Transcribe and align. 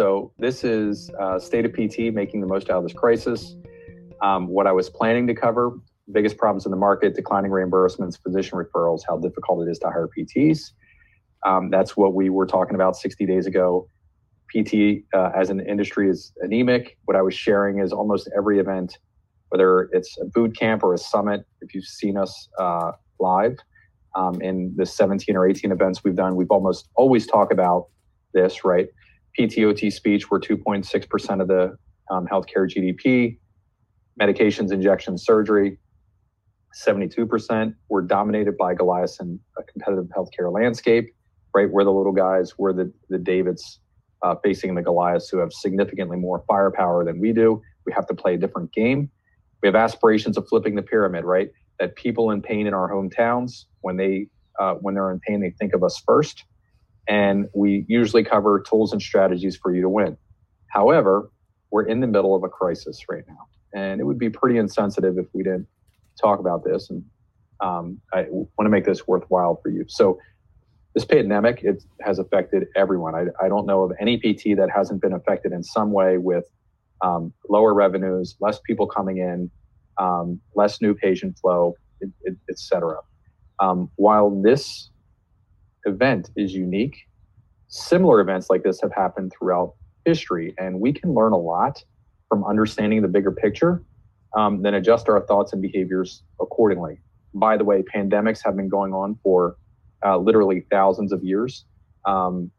So 0.00 0.32
this 0.38 0.64
is 0.64 1.10
uh, 1.20 1.38
state 1.38 1.66
of 1.66 1.74
PT 1.74 2.14
making 2.14 2.40
the 2.40 2.46
most 2.46 2.70
out 2.70 2.78
of 2.78 2.84
this 2.84 2.94
crisis. 2.94 3.54
Um, 4.22 4.46
what 4.46 4.66
I 4.66 4.72
was 4.72 4.88
planning 4.88 5.26
to 5.26 5.34
cover: 5.34 5.78
biggest 6.10 6.38
problems 6.38 6.64
in 6.64 6.70
the 6.70 6.78
market, 6.78 7.14
declining 7.14 7.50
reimbursements, 7.50 8.18
physician 8.18 8.58
referrals, 8.58 9.02
how 9.06 9.18
difficult 9.18 9.68
it 9.68 9.70
is 9.70 9.78
to 9.80 9.88
hire 9.88 10.08
PTs. 10.08 10.70
Um, 11.44 11.68
that's 11.68 11.98
what 11.98 12.14
we 12.14 12.30
were 12.30 12.46
talking 12.46 12.76
about 12.76 12.96
60 12.96 13.26
days 13.26 13.44
ago. 13.44 13.90
PT 14.48 15.04
uh, 15.12 15.32
as 15.36 15.50
an 15.50 15.60
industry 15.60 16.08
is 16.08 16.32
anemic. 16.40 16.96
What 17.04 17.18
I 17.18 17.20
was 17.20 17.34
sharing 17.34 17.80
is 17.80 17.92
almost 17.92 18.26
every 18.34 18.58
event, 18.58 18.96
whether 19.50 19.90
it's 19.92 20.16
a 20.18 20.24
boot 20.24 20.56
camp 20.56 20.82
or 20.82 20.94
a 20.94 20.98
summit. 20.98 21.44
If 21.60 21.74
you've 21.74 21.84
seen 21.84 22.16
us 22.16 22.48
uh, 22.58 22.92
live 23.18 23.58
um, 24.16 24.40
in 24.40 24.72
the 24.78 24.86
17 24.86 25.36
or 25.36 25.46
18 25.46 25.70
events 25.70 26.02
we've 26.02 26.16
done, 26.16 26.36
we've 26.36 26.50
almost 26.50 26.88
always 26.94 27.26
talk 27.26 27.52
about 27.52 27.88
this, 28.32 28.64
right? 28.64 28.88
PTOT 29.38 29.92
speech, 29.92 30.30
we're 30.30 30.40
2.6% 30.40 31.40
of 31.40 31.48
the 31.48 31.76
um, 32.10 32.26
healthcare 32.26 32.68
GDP. 32.68 33.38
Medications, 34.20 34.72
injections, 34.72 35.24
surgery, 35.24 35.78
72%. 36.76 37.74
We're 37.88 38.02
dominated 38.02 38.56
by 38.56 38.74
Goliath 38.74 39.16
and 39.20 39.38
a 39.58 39.62
competitive 39.62 40.06
healthcare 40.16 40.52
landscape, 40.52 41.14
right? 41.54 41.70
We're 41.70 41.84
the 41.84 41.92
little 41.92 42.12
guys, 42.12 42.58
we're 42.58 42.72
the, 42.72 42.92
the 43.08 43.18
Davids 43.18 43.80
uh, 44.22 44.34
facing 44.42 44.74
the 44.74 44.82
Goliaths 44.82 45.28
who 45.28 45.38
have 45.38 45.52
significantly 45.52 46.16
more 46.16 46.44
firepower 46.46 47.04
than 47.04 47.20
we 47.20 47.32
do. 47.32 47.62
We 47.86 47.92
have 47.92 48.06
to 48.08 48.14
play 48.14 48.34
a 48.34 48.36
different 48.36 48.72
game. 48.72 49.10
We 49.62 49.68
have 49.68 49.76
aspirations 49.76 50.36
of 50.36 50.46
flipping 50.48 50.74
the 50.74 50.82
pyramid, 50.82 51.24
right? 51.24 51.50
That 51.78 51.96
people 51.96 52.30
in 52.30 52.42
pain 52.42 52.66
in 52.66 52.74
our 52.74 52.90
hometowns, 52.90 53.64
when 53.80 53.96
they 53.96 54.28
uh, 54.58 54.74
when 54.74 54.94
they're 54.94 55.10
in 55.10 55.20
pain, 55.20 55.40
they 55.40 55.50
think 55.58 55.72
of 55.72 55.82
us 55.82 56.02
first 56.06 56.44
and 57.10 57.48
we 57.52 57.84
usually 57.88 58.22
cover 58.22 58.60
tools 58.60 58.92
and 58.92 59.02
strategies 59.02 59.56
for 59.56 59.74
you 59.74 59.82
to 59.82 59.88
win. 59.88 60.16
However, 60.68 61.28
we're 61.72 61.84
in 61.86 61.98
the 61.98 62.06
middle 62.06 62.36
of 62.36 62.44
a 62.44 62.48
crisis 62.48 63.04
right 63.10 63.24
now, 63.28 63.48
and 63.74 64.00
it 64.00 64.04
would 64.04 64.18
be 64.18 64.30
pretty 64.30 64.58
insensitive 64.58 65.18
if 65.18 65.26
we 65.32 65.42
didn't 65.42 65.66
talk 66.20 66.38
about 66.38 66.64
this. 66.64 66.88
And 66.88 67.04
um, 67.60 68.00
I 68.14 68.26
want 68.30 68.64
to 68.64 68.68
make 68.68 68.84
this 68.84 69.08
worthwhile 69.08 69.58
for 69.60 69.70
you. 69.70 69.84
So, 69.88 70.18
this 70.94 71.04
pandemic 71.04 71.62
it 71.62 71.84
has 72.00 72.18
affected 72.18 72.66
everyone. 72.74 73.14
I, 73.14 73.26
I 73.44 73.48
don't 73.48 73.66
know 73.66 73.82
of 73.82 73.92
any 74.00 74.16
PT 74.16 74.56
that 74.56 74.70
hasn't 74.74 75.02
been 75.02 75.12
affected 75.12 75.52
in 75.52 75.62
some 75.62 75.92
way 75.92 76.18
with 76.18 76.44
um, 77.02 77.32
lower 77.48 77.74
revenues, 77.74 78.36
less 78.40 78.60
people 78.66 78.86
coming 78.86 79.18
in, 79.18 79.50
um, 79.98 80.40
less 80.54 80.80
new 80.80 80.94
patient 80.94 81.38
flow, 81.38 81.74
et, 82.02 82.58
cetera. 82.58 82.98
Um, 83.60 83.90
while 83.96 84.30
this 84.42 84.90
event 85.84 86.30
is 86.36 86.54
unique. 86.54 87.08
Similar 87.68 88.20
events 88.20 88.50
like 88.50 88.62
this 88.62 88.80
have 88.80 88.92
happened 88.92 89.32
throughout 89.32 89.74
history, 90.04 90.54
and 90.58 90.80
we 90.80 90.92
can 90.92 91.14
learn 91.14 91.32
a 91.32 91.38
lot 91.38 91.84
from 92.28 92.44
understanding 92.44 93.02
the 93.02 93.08
bigger 93.08 93.32
picture, 93.32 93.82
um, 94.36 94.62
then 94.62 94.74
adjust 94.74 95.08
our 95.08 95.20
thoughts 95.26 95.52
and 95.52 95.60
behaviors 95.60 96.22
accordingly. 96.40 96.98
By 97.34 97.56
the 97.56 97.64
way, 97.64 97.82
pandemics 97.82 98.40
have 98.44 98.56
been 98.56 98.68
going 98.68 98.92
on 98.92 99.18
for 99.22 99.56
uh, 100.04 100.16
literally 100.16 100.64
thousands 100.70 101.12
of 101.12 101.22
years, 101.22 101.64
um, 102.06 102.50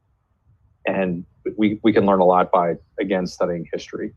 and 0.86 1.26
we, 1.58 1.80
we 1.84 1.94
can 1.94 2.06
learn 2.06 2.20
a 2.20 2.26
lot 2.26 2.52
by, 2.52 2.76
again, 3.00 3.26
studying 3.26 3.66
history. 3.74 4.14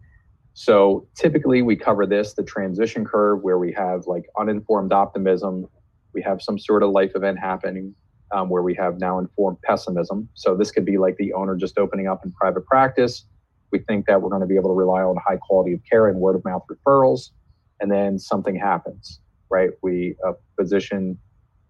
So 0.54 1.08
typically 1.16 1.62
we 1.62 1.74
cover 1.74 2.06
this, 2.06 2.34
the 2.34 2.44
transition 2.44 3.04
curve, 3.04 3.42
where 3.42 3.58
we 3.58 3.72
have 3.72 4.06
like 4.06 4.24
uninformed 4.38 4.92
optimism, 4.92 5.66
we 6.12 6.22
have 6.22 6.40
some 6.40 6.58
sort 6.58 6.82
of 6.82 6.90
life 6.90 7.12
event 7.16 7.38
happening, 7.38 7.94
um, 8.34 8.48
where 8.48 8.62
we 8.62 8.74
have 8.74 8.98
now 8.98 9.18
informed 9.18 9.58
pessimism. 9.62 10.28
So 10.34 10.56
this 10.56 10.72
could 10.72 10.84
be 10.84 10.98
like 10.98 11.16
the 11.16 11.32
owner 11.32 11.54
just 11.54 11.78
opening 11.78 12.08
up 12.08 12.24
in 12.24 12.32
private 12.32 12.66
practice. 12.66 13.24
We 13.70 13.78
think 13.78 14.06
that 14.06 14.20
we're 14.20 14.28
going 14.28 14.40
to 14.40 14.46
be 14.46 14.56
able 14.56 14.70
to 14.70 14.74
rely 14.74 15.02
on 15.02 15.16
high 15.26 15.36
quality 15.36 15.72
of 15.72 15.80
care 15.88 16.08
and 16.08 16.18
word 16.18 16.34
of 16.36 16.44
mouth 16.44 16.62
referrals, 16.70 17.30
and 17.80 17.90
then 17.90 18.18
something 18.18 18.56
happens, 18.56 19.20
right? 19.50 19.70
We 19.82 20.16
a 20.24 20.32
physician 20.60 21.18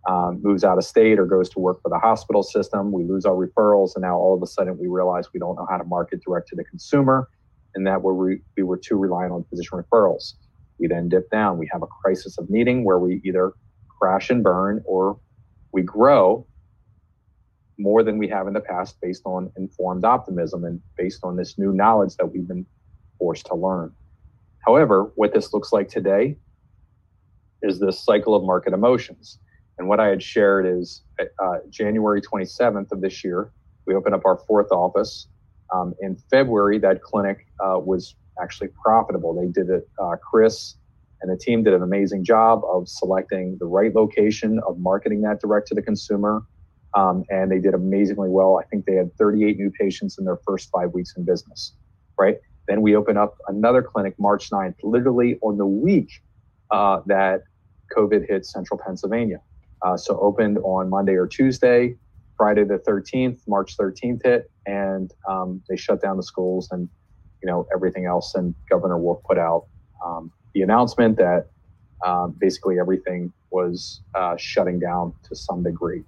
um, 0.09 0.41
moves 0.43 0.65
out 0.65 0.77
of 0.79 0.85
state 0.85 1.19
or 1.19 1.27
goes 1.27 1.49
to 1.51 1.59
work 1.59 1.81
for 1.83 1.89
the 1.89 1.99
hospital 1.99 2.43
system. 2.43 2.93
We 2.93 3.05
lose 3.05 3.25
our 3.27 3.35
referrals, 3.35 3.95
and 3.95 4.03
now 4.03 4.17
all 4.17 4.35
of 4.35 4.43
a 4.43 4.47
sudden 4.47 4.79
we 4.79 4.87
realize 4.87 5.27
we 5.33 5.41
don't 5.41 5.57
know 5.57 5.67
how 5.71 5.77
to 5.77 5.85
market 5.85 6.21
direct 6.27 6.49
to 6.49 6.57
the 6.57 6.65
consumer, 6.65 7.29
and 7.75 7.87
that 7.87 8.03
we're 8.03 8.37
we 8.57 8.63
were 8.63 8.79
too 8.79 8.97
reliant 8.97 9.33
on 9.33 9.45
physician 9.51 9.83
referrals. 9.83 10.33
We 10.79 10.89
then 10.89 11.09
dip 11.11 11.31
down. 11.31 11.59
We 11.59 11.69
have 11.73 11.83
a 11.83 11.87
crisis 12.03 12.39
of 12.39 12.49
needing 12.49 12.85
where 12.85 12.99
we 12.99 13.21
either 13.25 13.53
crash 14.01 14.29
and 14.31 14.43
burn 14.43 14.83
or 14.87 15.19
we 15.73 15.83
grow 15.83 16.47
more 17.79 18.03
than 18.03 18.19
we 18.19 18.29
have 18.29 18.47
in 18.47 18.55
the 18.55 18.61
past 18.61 18.97
based 19.01 19.23
on 19.25 19.51
informed 19.57 20.05
optimism 20.05 20.65
and 20.65 20.81
based 20.97 21.21
on 21.25 21.37
this 21.37 21.59
new 21.59 21.73
knowledge 21.73 22.17
that 22.17 22.27
we've 22.27 22.47
been 22.47 22.67
forced 23.19 23.47
to 23.47 23.55
learn. 23.55 23.93
However, 24.67 25.13
what 25.17 25.35
this 25.35 25.53
looks 25.53 25.73
like 25.73 25.89
today 25.89 26.37
is 27.63 27.81
this 27.81 28.05
cycle 28.05 28.35
of 28.35 28.45
market 28.45 28.73
emotions. 28.73 29.39
And 29.79 29.89
what 29.89 29.99
I 29.99 30.09
had 30.09 30.23
shared 30.23 30.67
is 30.67 31.03
uh, 31.21 31.59
January 31.69 32.21
27th 32.21 32.93
of 32.93 33.01
this 33.01 33.25
year, 33.25 33.53
we 33.87 33.95
opened 33.95 34.15
up 34.15 34.25
our 34.25 34.39
fourth 34.47 34.71
office. 34.71 35.27
Um, 35.75 35.95
in 36.01 36.17
February, 36.31 36.79
that 36.79 37.03
clinic 37.03 37.47
uh, 37.61 37.79
was 37.79 38.15
actually 38.41 38.69
profitable. 38.83 39.35
They 39.35 39.49
did 39.49 39.69
it, 39.69 39.89
uh, 39.99 40.17
Chris 40.17 40.77
and 41.25 41.33
the 41.33 41.43
team 41.43 41.63
did 41.63 41.73
an 41.73 41.83
amazing 41.83 42.23
job 42.23 42.61
of 42.71 42.87
selecting 42.87 43.57
the 43.59 43.65
right 43.65 43.95
location, 43.95 44.61
of 44.69 44.79
marketing 44.79 45.23
that 45.23 45.41
direct 45.41 45.67
to 45.69 45.75
the 45.75 45.81
consumer, 45.81 46.43
um, 46.95 47.25
and 47.29 47.51
they 47.51 47.59
did 47.59 47.75
amazingly 47.75 48.29
well. 48.29 48.59
I 48.59 48.65
think 48.65 48.87
they 48.87 48.95
had 48.95 49.15
38 49.17 49.59
new 49.59 49.71
patients 49.71 50.19
in 50.19 50.25
their 50.25 50.39
first 50.47 50.71
five 50.71 50.93
weeks 50.93 51.15
in 51.17 51.25
business, 51.25 51.75
right? 52.19 52.39
Then 52.69 52.83
we 52.83 52.97
open 52.97 53.17
up 53.17 53.37
another 53.49 53.83
clinic 53.83 54.15
March 54.19 54.51
9th, 54.51 54.77
literally 54.83 55.39
on 55.43 55.59
the 55.59 55.67
week 55.67 56.11
uh, 56.71 57.01
that 57.07 57.43
COVID 57.97 58.29
hit 58.29 58.47
central 58.47 58.81
Pennsylvania. 58.85 59.41
Uh, 59.83 59.97
so 59.97 60.19
opened 60.21 60.59
on 60.59 60.89
Monday 60.89 61.15
or 61.15 61.27
Tuesday, 61.27 61.97
Friday 62.37 62.65
the 62.65 62.79
13th, 62.79 63.41
March 63.47 63.77
13th 63.77 64.21
hit, 64.25 64.51
and 64.67 65.13
um, 65.29 65.63
they 65.69 65.77
shut 65.77 66.01
down 66.01 66.17
the 66.17 66.23
schools 66.23 66.69
and 66.71 66.89
you 67.43 67.51
know 67.51 67.67
everything 67.75 68.07
else. 68.07 68.35
And 68.35 68.55
Governor 68.71 68.99
Wolf 68.99 69.23
put 69.29 69.37
out 69.37 69.67
um, 70.05 70.33
the 70.55 70.63
announcement 70.63 71.19
that 71.19 71.51
um, 72.05 72.35
basically 72.39 72.79
everything 72.79 73.33
was 73.51 74.01
uh, 74.15 74.37
shutting 74.37 74.79
down 74.79 75.13
to 75.29 75.37
some 75.37 75.63
degree 75.63 76.03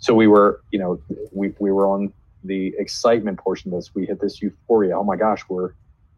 so 0.00 0.14
we 0.14 0.26
were, 0.26 0.62
you 0.70 0.78
know, 0.78 1.00
we, 1.32 1.52
we 1.58 1.70
were 1.70 1.86
on 1.86 2.12
the 2.44 2.74
excitement 2.78 3.38
portion 3.38 3.72
of 3.72 3.78
this. 3.78 3.94
We 3.94 4.06
hit 4.06 4.20
this 4.20 4.40
euphoria. 4.42 4.98
Oh 4.98 5.04
my 5.04 5.16
gosh, 5.16 5.44
we're 5.48 5.72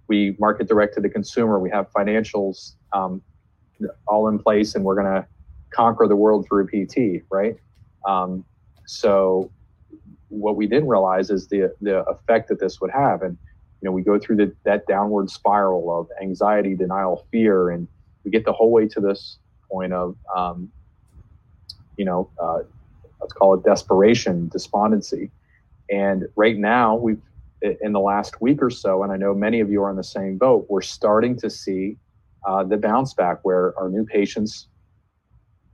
we 0.09 0.37
market 0.39 0.69
direct 0.69 0.95
to 0.95 1.01
the 1.01 1.09
consumer. 1.09 1.59
We 1.59 1.71
have 1.71 1.91
financials 1.93 2.75
um, 2.93 3.23
all 4.07 4.29
in 4.29 4.39
place, 4.39 4.75
and 4.75 4.85
we're 4.85 4.95
going 4.95 5.13
to 5.13 5.27
conquer 5.71 6.07
the 6.07 6.17
world 6.17 6.47
through 6.49 6.69
PT, 6.69 7.25
right? 7.31 7.57
Um, 8.07 8.45
so 8.87 9.51
what 10.29 10.57
we 10.57 10.67
didn't 10.67 10.89
realize 10.89 11.31
is 11.31 11.49
the 11.49 11.75
the 11.81 12.05
effect 12.09 12.49
that 12.49 12.61
this 12.61 12.81
would 12.81 12.91
have, 12.91 13.23
and 13.23 13.37
you 13.83 13.89
know, 13.89 13.93
we 13.93 14.03
go 14.03 14.19
through 14.19 14.37
the, 14.37 14.55
that 14.63 14.87
downward 14.87 15.29
spiral 15.29 15.99
of 15.99 16.09
anxiety, 16.23 16.77
denial, 16.77 17.27
fear, 17.33 17.71
and 17.71 17.89
we 18.25 18.31
get 18.31 18.45
the 18.45 18.53
whole 18.53 18.71
way 18.71 18.87
to 18.87 19.01
this 19.01 19.39
point 19.69 19.93
of, 19.93 20.17
um, 20.37 20.71
you 21.97 22.05
know, 22.05 22.31
uh, 22.41 22.61
let's 23.23 23.33
call 23.33 23.55
it 23.55 23.65
desperation, 23.65 24.49
despondency. 24.49 25.31
And 25.91 26.27
right 26.37 26.59
now, 26.59 26.97
we've 26.97 27.21
in 27.81 27.93
the 27.93 28.01
last 28.01 28.41
week 28.41 28.61
or 28.61 28.71
so, 28.71 29.05
and 29.05 29.13
I 29.13 29.17
know 29.17 29.35
many 29.35 29.61
of 29.61 29.71
you 29.71 29.83
are 29.85 29.91
in 29.91 29.97
the 29.97 30.03
same 30.03 30.37
boat. 30.37 30.67
We're 30.69 30.83
starting 30.83 31.39
to 31.39 31.49
see 31.49 31.97
uh, 32.47 32.65
the 32.65 32.77
bounce 32.77 33.15
back 33.15 33.39
where 33.45 33.79
our 33.79 33.89
new 33.89 34.05
patients 34.05 34.67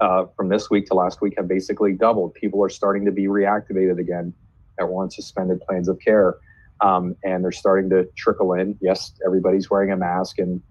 uh, 0.00 0.26
from 0.36 0.50
this 0.50 0.68
week 0.68 0.86
to 0.86 0.94
last 0.94 1.22
week 1.22 1.34
have 1.38 1.48
basically 1.48 1.94
doubled. 1.94 2.34
People 2.34 2.62
are 2.62 2.68
starting 2.68 3.06
to 3.06 3.10
be 3.10 3.24
reactivated 3.24 3.98
again 3.98 4.34
that 4.76 4.86
were 4.86 5.02
on 5.02 5.10
suspended 5.10 5.60
plans 5.62 5.88
of 5.88 5.98
care. 5.98 6.36
Um, 6.80 7.16
and 7.24 7.42
they're 7.42 7.52
starting 7.52 7.90
to 7.90 8.04
trickle 8.16 8.52
in. 8.52 8.76
Yes, 8.80 9.12
everybody's 9.24 9.70
wearing 9.70 9.90
a 9.90 9.96
mask 9.96 10.38
and 10.38 10.62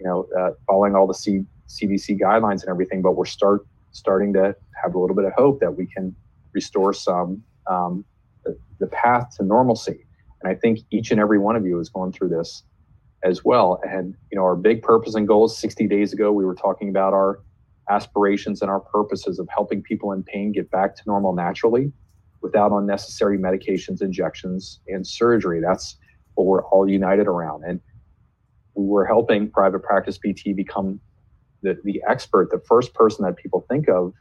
you 0.00 0.06
know 0.06 0.26
uh, 0.36 0.50
following 0.66 0.96
all 0.96 1.06
the 1.06 1.14
C- 1.14 1.44
CDC 1.68 2.18
guidelines 2.18 2.62
and 2.62 2.70
everything, 2.70 3.02
but 3.02 3.12
we're 3.12 3.24
start 3.24 3.66
starting 3.92 4.32
to 4.34 4.54
have 4.82 4.94
a 4.94 4.98
little 4.98 5.16
bit 5.16 5.24
of 5.24 5.32
hope 5.34 5.60
that 5.60 5.76
we 5.76 5.86
can 5.86 6.14
restore 6.52 6.92
some 6.92 7.42
um, 7.68 8.04
the, 8.44 8.58
the 8.80 8.86
path 8.88 9.36
to 9.36 9.44
normalcy. 9.44 10.04
And 10.42 10.50
I 10.50 10.54
think 10.54 10.80
each 10.90 11.10
and 11.10 11.20
every 11.20 11.38
one 11.38 11.56
of 11.56 11.64
you 11.64 11.78
is 11.78 11.88
going 11.88 12.12
through 12.12 12.30
this 12.30 12.64
as 13.24 13.44
well. 13.44 13.80
And 13.88 14.14
you 14.30 14.36
know, 14.36 14.42
our 14.42 14.56
big 14.56 14.82
purpose 14.82 15.14
and 15.14 15.28
goals. 15.28 15.56
60 15.56 15.86
days 15.86 16.12
ago, 16.12 16.32
we 16.32 16.44
were 16.44 16.54
talking 16.54 16.88
about 16.88 17.12
our 17.12 17.40
aspirations 17.88 18.62
and 18.62 18.70
our 18.70 18.80
purposes 18.80 19.38
of 19.38 19.48
helping 19.48 19.82
people 19.82 20.12
in 20.12 20.22
pain 20.22 20.52
get 20.52 20.70
back 20.70 20.96
to 20.96 21.02
normal 21.06 21.32
naturally 21.34 21.92
without 22.40 22.72
unnecessary 22.72 23.38
medications, 23.38 24.02
injections, 24.02 24.80
and 24.88 25.06
surgery. 25.06 25.60
That's 25.60 25.96
what 26.34 26.46
we're 26.46 26.64
all 26.64 26.88
united 26.88 27.26
around. 27.26 27.64
And 27.64 27.80
we 28.74 28.86
were 28.86 29.06
helping 29.06 29.50
private 29.50 29.82
practice 29.82 30.18
PT 30.18 30.56
become 30.56 31.00
the, 31.62 31.78
the 31.84 32.02
expert, 32.08 32.50
the 32.50 32.62
first 32.66 32.94
person 32.94 33.24
that 33.24 33.36
people 33.36 33.64
think 33.68 33.88
of 33.88 34.12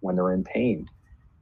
when 0.00 0.16
they're 0.16 0.32
in 0.32 0.44
pain. 0.44 0.86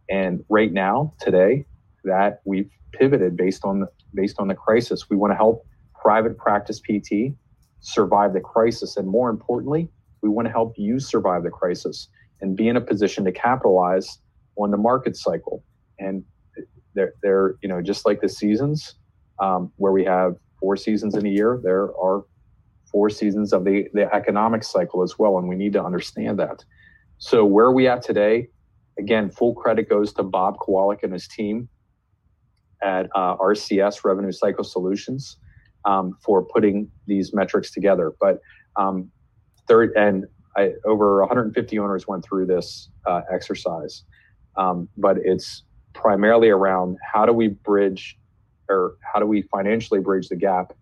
And 0.09 0.45
right 0.49 0.73
now, 0.73 1.15
today, 1.21 1.67
that 2.05 2.41
we've 2.45 2.71
pivoted 2.93 3.37
based 3.37 3.65
on 3.65 3.87
based 4.15 4.37
on 4.39 4.49
the 4.49 4.55
crisis. 4.55 5.09
We 5.09 5.17
want 5.17 5.33
to 5.33 5.37
help 5.37 5.67
private 6.01 6.37
practice 6.37 6.81
PT 6.81 7.35
survive 7.81 8.33
the 8.33 8.41
crisis. 8.41 8.97
And 8.97 9.09
more 9.09 9.31
importantly, 9.31 9.89
we 10.23 10.29
want 10.29 10.47
to 10.47 10.53
help 10.53 10.75
you 10.77 11.01
survive 11.01 11.43
the 11.43 11.51
crisis 11.51 12.09
and 12.41 12.57
be 12.57 12.69
in 12.69 12.77
a 12.77 12.81
position 12.81 13.25
to 13.25 13.33
capitalize 13.33 14.19
on 14.57 14.71
the 14.71 14.77
market 14.77 15.17
cycle. 15.17 15.65
And 15.99 16.25
they're, 16.95 17.15
they're 17.23 17.57
you 17.63 17.69
know, 17.69 17.81
just 17.81 18.07
like 18.07 18.21
the 18.21 18.29
seasons 18.29 18.95
um, 19.41 19.73
where 19.77 19.93
we 19.93 20.05
have 20.05 20.37
four 20.61 20.77
seasons 20.77 21.15
in 21.15 21.27
a 21.27 21.29
year, 21.29 21.61
there 21.63 21.85
are 21.97 22.25
four 22.93 23.11
seasons 23.11 23.53
of 23.53 23.65
the, 23.65 23.89
the 23.95 24.13
economic 24.15 24.63
cycle 24.63 25.03
as 25.03 25.19
well. 25.19 25.39
And 25.39 25.49
we 25.49 25.57
need 25.57 25.73
to 25.73 25.83
understand 25.83 26.39
that. 26.39 26.65
So 27.19 27.45
where 27.45 27.67
are 27.67 27.75
we 27.75 27.89
at 27.89 28.03
today? 28.03 28.49
Again, 28.99 29.31
full 29.31 29.55
credit 29.55 29.89
goes 29.89 30.13
to 30.15 30.23
Bob 30.23 30.59
Kowalik 30.59 31.03
and 31.03 31.13
his 31.13 31.27
team 31.27 31.69
at 32.83 33.07
uh, 33.15 33.37
RCS 33.37 34.05
Revenue 34.05 34.33
Cycle 34.33 34.65
Solutions 34.65 35.39
um, 35.85 36.17
for 36.21 36.45
putting 36.45 36.91
these 37.07 37.33
metrics 37.33 37.71
together. 37.71 38.13
But 38.21 38.41
um, 38.77 39.11
third, 39.67 39.93
and 39.97 40.27
I, 40.57 40.73
over 40.85 41.21
150 41.21 41.79
owners 41.79 42.07
went 42.07 42.25
through 42.25 42.47
this 42.47 42.91
uh, 43.07 43.23
exercise. 43.33 44.05
Um, 44.57 44.89
but 44.99 45.17
it's 45.25 45.63
primarily 45.95 46.51
around 46.51 46.99
how 47.03 47.25
do 47.25 47.33
we 47.33 47.49
bridge 47.49 48.19
or 48.69 48.97
how 49.13 49.21
do 49.21 49.27
we 49.27 49.43
financially 49.43 50.01
bridge 50.01 50.29
the 50.29 50.37
gap 50.37 50.73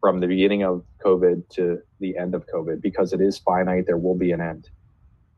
from 0.00 0.20
the 0.20 0.26
beginning 0.26 0.62
of 0.62 0.84
COVID 1.04 1.48
to 1.50 1.80
the 2.00 2.16
end 2.16 2.34
of 2.34 2.46
COVID 2.46 2.80
because 2.80 3.12
it 3.12 3.20
is 3.20 3.38
finite, 3.38 3.86
there 3.86 3.98
will 3.98 4.14
be 4.14 4.32
an 4.32 4.40
end. 4.40 4.68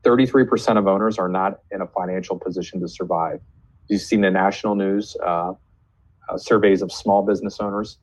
33% 0.03 0.77
of 0.77 0.87
owners 0.87 1.17
are 1.17 1.29
not 1.29 1.59
in 1.71 1.81
a 1.81 1.87
financial 1.87 2.37
position 2.37 2.79
to 2.81 2.87
survive. 2.87 3.39
You've 3.87 4.01
seen 4.01 4.21
the 4.21 4.31
national 4.31 4.75
news 4.75 5.15
uh, 5.23 5.53
uh, 6.29 6.37
surveys 6.37 6.81
of 6.81 6.91
small 6.91 7.23
business 7.23 7.59
owners. 7.59 7.97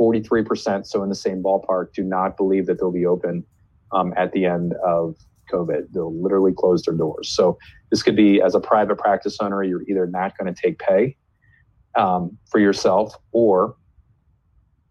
43%, 0.00 0.86
so 0.86 1.02
in 1.02 1.08
the 1.08 1.14
same 1.14 1.42
ballpark, 1.42 1.92
do 1.92 2.02
not 2.02 2.36
believe 2.36 2.66
that 2.66 2.80
they'll 2.80 2.90
be 2.90 3.06
open 3.06 3.44
um, 3.92 4.12
at 4.16 4.32
the 4.32 4.44
end 4.44 4.74
of 4.84 5.16
COVID. 5.52 5.92
They'll 5.92 6.20
literally 6.20 6.52
close 6.52 6.82
their 6.82 6.94
doors. 6.94 7.28
So 7.28 7.58
this 7.90 8.02
could 8.02 8.16
be 8.16 8.42
as 8.42 8.56
a 8.56 8.60
private 8.60 8.98
practice 8.98 9.38
owner, 9.40 9.62
you're 9.62 9.82
either 9.82 10.06
not 10.06 10.36
going 10.36 10.52
to 10.52 10.60
take 10.60 10.80
pay 10.80 11.16
um, 11.94 12.36
for 12.50 12.58
yourself 12.58 13.16
or 13.30 13.76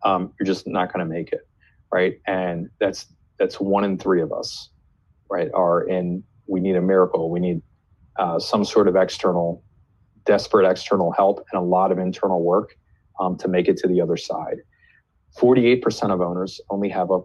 um, 0.06 0.34
you're 0.40 0.48
just 0.48 0.68
not 0.68 0.94
going 0.94 1.06
to 1.08 1.12
make 1.12 1.32
it, 1.32 1.48
right? 1.92 2.20
And 2.28 2.70
that's 2.80 3.08
that's 3.40 3.60
one 3.60 3.84
in 3.84 3.98
three 3.98 4.22
of 4.22 4.32
us, 4.32 4.70
right? 5.30 5.50
Are 5.54 5.84
in 5.84 6.24
we 6.48 6.60
need 6.60 6.76
a 6.76 6.82
miracle. 6.82 7.30
We 7.30 7.40
need 7.40 7.62
uh, 8.18 8.40
some 8.40 8.66
sort 8.66 8.88
of 8.88 8.96
external, 8.96 9.64
desperate 10.26 10.70
external 10.70 11.12
help 11.12 11.46
and 11.52 11.60
a 11.60 11.64
lot 11.64 11.92
of 11.92 11.98
internal 11.98 12.44
work 12.44 12.76
um, 13.20 13.38
to 13.38 13.48
make 13.48 13.68
it 13.68 13.78
to 13.78 13.88
the 13.88 14.02
other 14.02 14.18
side. 14.18 14.58
48% 15.38 16.12
of 16.12 16.22
owners 16.22 16.62
only 16.70 16.90
have 16.90 17.10
a 17.12 17.20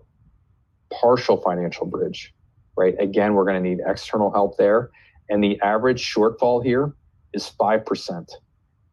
partial 0.92 1.36
financial 1.36 1.86
bridge, 1.86 2.32
right? 2.76 2.94
Again, 2.98 3.34
we're 3.34 3.44
going 3.44 3.62
to 3.62 3.68
need 3.68 3.80
external 3.86 4.32
help 4.32 4.56
there. 4.56 4.90
And 5.28 5.44
the 5.44 5.60
average 5.60 6.02
shortfall 6.02 6.64
here 6.64 6.94
is 7.34 7.52
5%. 7.60 8.30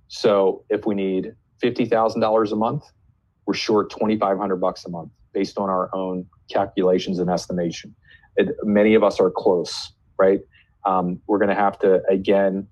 So 0.08 0.66
if 0.70 0.86
we 0.86 0.96
need 0.96 1.34
$50,000 1.64 2.52
a 2.52 2.56
month, 2.56 2.84
we're 3.46 3.54
short 3.54 3.90
2,500 3.92 4.56
bucks 4.58 4.86
a 4.86 4.90
month 4.90 5.12
based 5.34 5.58
on 5.58 5.70
our 5.70 5.94
own 5.94 6.26
calculations 6.52 7.20
and 7.20 7.30
estimation. 7.30 7.96
It, 8.38 8.56
many 8.64 8.96
of 8.96 9.04
us 9.04 9.20
are 9.20 9.30
close, 9.30 9.92
right? 10.18 10.42
Um, 10.86 11.22
we're 11.28 11.40
going 11.40 11.50
to 11.50 11.56
have 11.56 11.80
to, 11.80 12.02
again, 12.10 12.68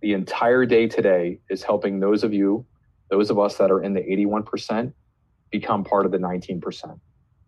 the 0.00 0.14
entire 0.14 0.66
day 0.66 0.88
today 0.88 1.38
is 1.48 1.62
helping 1.62 2.00
those 2.00 2.24
of 2.24 2.34
you, 2.34 2.66
those 3.10 3.30
of 3.30 3.38
us 3.38 3.56
that 3.56 3.70
are 3.70 3.82
in 3.82 3.94
the 3.94 4.00
81%, 4.00 4.92
become 5.50 5.84
part 5.84 6.06
of 6.06 6.12
the 6.12 6.18
19%. 6.18 6.98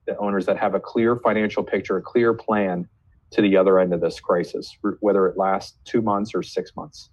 The 0.06 0.17
owners 0.19 0.47
that 0.47 0.59
have 0.59 0.75
a 0.75 0.81
clear 0.81 1.17
financial 1.17 1.65
picture, 1.65 1.97
a 1.97 2.03
clear 2.03 2.33
plan 2.35 2.89
to 3.33 3.43
the 3.43 3.56
other 3.56 3.81
end 3.81 3.93
of 3.93 4.01
this 4.01 4.21
crisis, 4.21 4.77
whether 5.01 5.27
it 5.27 5.37
lasts 5.37 5.79
two 5.85 6.03
months 6.03 6.33
or 6.35 6.43
six 6.43 6.77
months, 6.77 7.11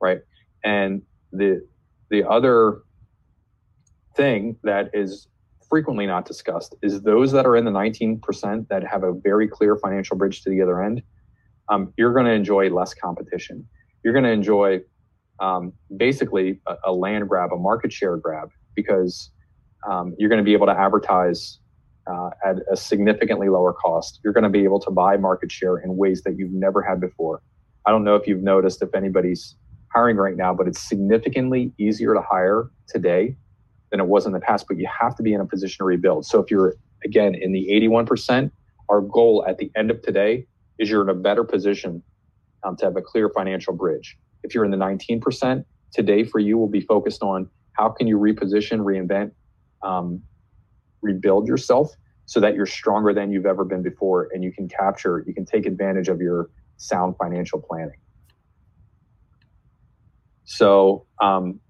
right? 0.00 0.20
And 0.64 1.02
the 1.32 1.64
the 2.10 2.28
other 2.28 2.82
thing 4.16 4.56
that 4.62 4.90
is 4.92 5.28
frequently 5.68 6.06
not 6.06 6.26
discussed 6.26 6.74
is 6.82 7.02
those 7.02 7.32
that 7.32 7.46
are 7.46 7.56
in 7.56 7.64
the 7.64 7.70
19% 7.70 8.68
that 8.68 8.84
have 8.86 9.04
a 9.04 9.12
very 9.12 9.46
clear 9.46 9.76
financial 9.76 10.16
bridge 10.16 10.42
to 10.42 10.50
the 10.50 10.60
other 10.60 10.82
end, 10.82 11.02
um, 11.68 11.92
you're 11.96 12.12
going 12.12 12.26
to 12.26 12.32
enjoy 12.32 12.68
less 12.68 12.92
competition. 12.92 13.66
You're 14.02 14.12
going 14.12 14.24
to 14.24 14.30
enjoy 14.30 14.80
um, 15.38 15.72
basically 15.96 16.60
a, 16.66 16.74
a, 16.86 16.92
land 16.92 17.28
grab, 17.28 17.52
a 17.52 17.56
market 17.56 17.92
share 17.92 18.16
grab, 18.16 18.50
because 18.74 19.30
um, 19.88 20.14
you're 20.18 20.28
going 20.28 20.40
to 20.40 20.44
be 20.44 20.52
able 20.52 20.66
to 20.66 20.76
advertise 20.76 21.60
uh, 22.10 22.30
at 22.44 22.56
a 22.70 22.76
significantly 22.76 23.48
lower 23.48 23.72
cost. 23.72 24.20
You're 24.24 24.32
going 24.32 24.44
to 24.44 24.50
be 24.50 24.64
able 24.64 24.80
to 24.80 24.90
buy 24.90 25.16
market 25.16 25.52
share 25.52 25.78
in 25.78 25.96
ways 25.96 26.22
that 26.22 26.36
you've 26.36 26.52
never 26.52 26.82
had 26.82 27.00
before. 27.00 27.42
I 27.86 27.90
don't 27.90 28.04
know 28.04 28.16
if 28.16 28.26
you've 28.26 28.42
noticed 28.42 28.82
if 28.82 28.94
anybody's 28.94 29.54
hiring 29.94 30.16
right 30.16 30.36
now, 30.36 30.52
but 30.52 30.66
it's 30.66 30.80
significantly 30.80 31.72
easier 31.78 32.12
to 32.14 32.20
hire 32.20 32.70
today 32.88 33.36
than 33.90 34.00
it 34.00 34.06
was 34.06 34.26
in 34.26 34.32
the 34.32 34.40
past, 34.40 34.66
but 34.68 34.78
you 34.78 34.88
have 35.00 35.16
to 35.16 35.22
be 35.22 35.32
in 35.32 35.40
a 35.40 35.46
position 35.46 35.78
to 35.78 35.84
rebuild. 35.84 36.24
So 36.26 36.40
if 36.40 36.50
you're, 36.50 36.74
again, 37.04 37.34
in 37.34 37.52
the 37.52 37.68
81%, 37.70 38.50
our 38.88 39.00
goal 39.00 39.44
at 39.46 39.58
the 39.58 39.70
end 39.76 39.90
of 39.90 40.02
today 40.02 40.46
is 40.78 40.90
you're 40.90 41.02
in 41.02 41.08
a 41.08 41.14
better 41.14 41.44
position 41.44 42.02
um, 42.62 42.76
to 42.76 42.84
have 42.84 42.96
a 42.96 43.02
clear 43.02 43.28
financial 43.30 43.72
bridge. 43.72 44.16
If 44.42 44.54
you're 44.54 44.64
in 44.64 44.70
the 44.70 44.76
19%, 44.76 45.64
today 45.92 46.24
for 46.24 46.38
you 46.38 46.56
will 46.56 46.68
be 46.68 46.80
focused 46.80 47.22
on 47.22 47.48
how 47.72 47.88
can 47.88 48.06
you 48.06 48.18
reposition, 48.18 48.80
reinvent, 48.80 49.32
um, 49.82 50.22
rebuild 51.02 51.48
yourself 51.48 51.94
so 52.26 52.40
that 52.40 52.54
you're 52.54 52.66
stronger 52.66 53.12
than 53.12 53.32
you've 53.32 53.46
ever 53.46 53.64
been 53.64 53.82
before 53.82 54.28
and 54.32 54.44
you 54.44 54.52
can 54.52 54.68
capture, 54.68 55.24
you 55.26 55.34
can 55.34 55.44
take 55.44 55.66
advantage 55.66 56.08
of 56.08 56.20
your 56.20 56.50
sound 56.76 57.16
financial 57.18 57.60
planning. 57.60 57.98
So, 60.44 61.06
um, 61.20 61.60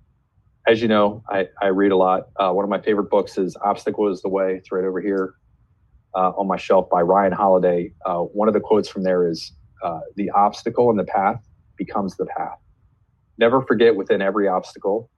as 0.66 0.82
you 0.82 0.88
know, 0.88 1.22
I, 1.28 1.48
I 1.60 1.68
read 1.68 1.92
a 1.92 1.96
lot. 1.96 2.28
Uh, 2.36 2.52
one 2.52 2.64
of 2.64 2.68
my 2.68 2.80
favorite 2.80 3.10
books 3.10 3.38
is 3.38 3.56
Obstacle 3.64 4.08
is 4.08 4.22
the 4.22 4.28
Way. 4.28 4.56
It's 4.56 4.70
right 4.70 4.84
over 4.84 5.00
here 5.00 5.34
uh, 6.14 6.30
on 6.30 6.46
my 6.46 6.56
shelf 6.56 6.88
by 6.90 7.00
Ryan 7.02 7.32
Holiday. 7.32 7.92
Uh, 8.04 8.20
one 8.20 8.48
of 8.48 8.54
the 8.54 8.60
quotes 8.60 8.88
from 8.88 9.02
there 9.02 9.28
is 9.28 9.52
uh, 9.82 10.00
The 10.16 10.30
obstacle 10.30 10.90
and 10.90 10.98
the 10.98 11.04
path 11.04 11.42
becomes 11.76 12.16
the 12.16 12.26
path. 12.26 12.58
Never 13.38 13.62
forget 13.62 13.96
within 13.96 14.20
every 14.20 14.48
obstacle 14.48 15.10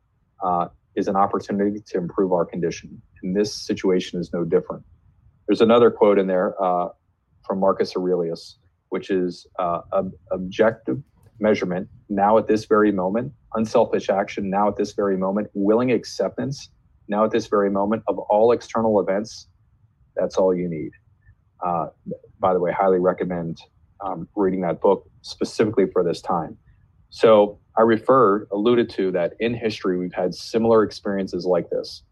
uh, 0.45 0.69
is 0.95 1.09
an 1.09 1.17
opportunity 1.17 1.81
to 1.87 1.99
improve 1.99 2.33
our 2.33 2.45
condition. 2.45 3.03
And 3.23 3.35
this 3.35 3.55
situation 3.55 4.21
is 4.21 4.33
no 4.33 4.45
different. 4.45 4.85
There's 5.49 5.61
another 5.61 5.91
quote 5.91 6.19
in 6.19 6.29
there 6.29 6.55
uh, 6.63 6.89
from 7.45 7.59
Marcus 7.59 7.97
Aurelius, 7.97 8.59
which 8.91 9.11
is 9.11 9.47
ob- 9.59 10.13
objective 10.31 11.03
measurement 11.41 11.89
now 12.09 12.39
at 12.39 12.47
this 12.47 12.67
very 12.67 12.93
moment, 12.93 13.33
unselfish 13.55 14.09
action 14.09 14.51
now 14.51 14.69
at 14.69 14.77
this 14.77 14.93
very 14.93 15.17
moment, 15.17 15.49
willing 15.55 15.93
acceptance 15.93 16.71
now 17.09 17.25
at 17.25 17.31
this 17.31 17.47
very 17.47 17.71
moment 17.71 18.03
of 18.09 18.19
all 18.19 18.53
external 18.53 19.01
events. 19.01 19.49
That's 20.17 20.37
all 20.37 20.55
you 20.55 20.69
need. 20.69 20.93
Uh, 21.65 21.89
by 22.41 22.53
the 22.53 22.61
way, 22.61 22.73
highly 22.73 22.99
recommend 22.99 23.61
um, 24.05 24.29
reading 24.35 24.61
that 24.63 24.81
book 24.81 25.09
specifically 25.23 25.87
for 25.93 26.03
this 26.03 26.21
time. 26.21 26.57
So 27.11 27.59
I 27.77 27.83
referred, 27.83 28.49
alluded 28.53 28.91
to 28.91 29.13
that 29.13 29.35
in 29.39 29.55
history, 29.55 29.99
we've 29.99 30.15
had 30.15 30.35
similar 30.35 30.83
experiences 30.83 31.45
like 31.45 31.71
this. 31.71 32.03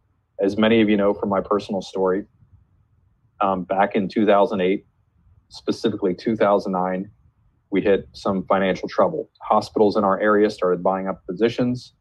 As 0.40 0.56
many 0.56 0.80
of 0.80 0.88
you 0.88 0.97
know 0.97 1.12
from 1.12 1.28
my 1.28 1.40
personal 1.40 1.82
story, 1.82 2.25
um, 3.40 3.64
back 3.64 3.94
in 3.94 4.09
2008, 4.09 4.85
specifically 5.49 6.14
2009, 6.14 7.11
we 7.70 7.80
hit 7.80 8.08
some 8.12 8.44
financial 8.44 8.88
trouble. 8.88 9.30
Hospitals 9.42 9.96
in 9.96 10.04
our 10.04 10.20
area 10.20 10.50
started 10.50 10.82
buying 10.82 11.08
up 11.08 11.22
physicians, 11.26 11.94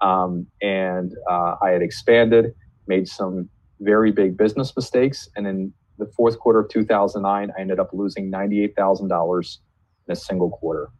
um, 0.00 0.46
and 0.62 1.14
uh, 1.30 1.56
I 1.62 1.70
had 1.70 1.82
expanded, 1.82 2.54
made 2.86 3.08
some 3.08 3.48
very 3.80 4.12
big 4.12 4.36
business 4.36 4.74
mistakes, 4.76 5.28
and 5.36 5.46
in 5.46 5.72
the 5.98 6.06
fourth 6.06 6.38
quarter 6.38 6.60
of 6.60 6.68
2009, 6.68 7.50
I 7.56 7.60
ended 7.60 7.80
up 7.80 7.90
losing 7.92 8.30
$98,000 8.30 9.58
in 10.06 10.12
a 10.12 10.16
single 10.16 10.50
quarter. 10.50 10.90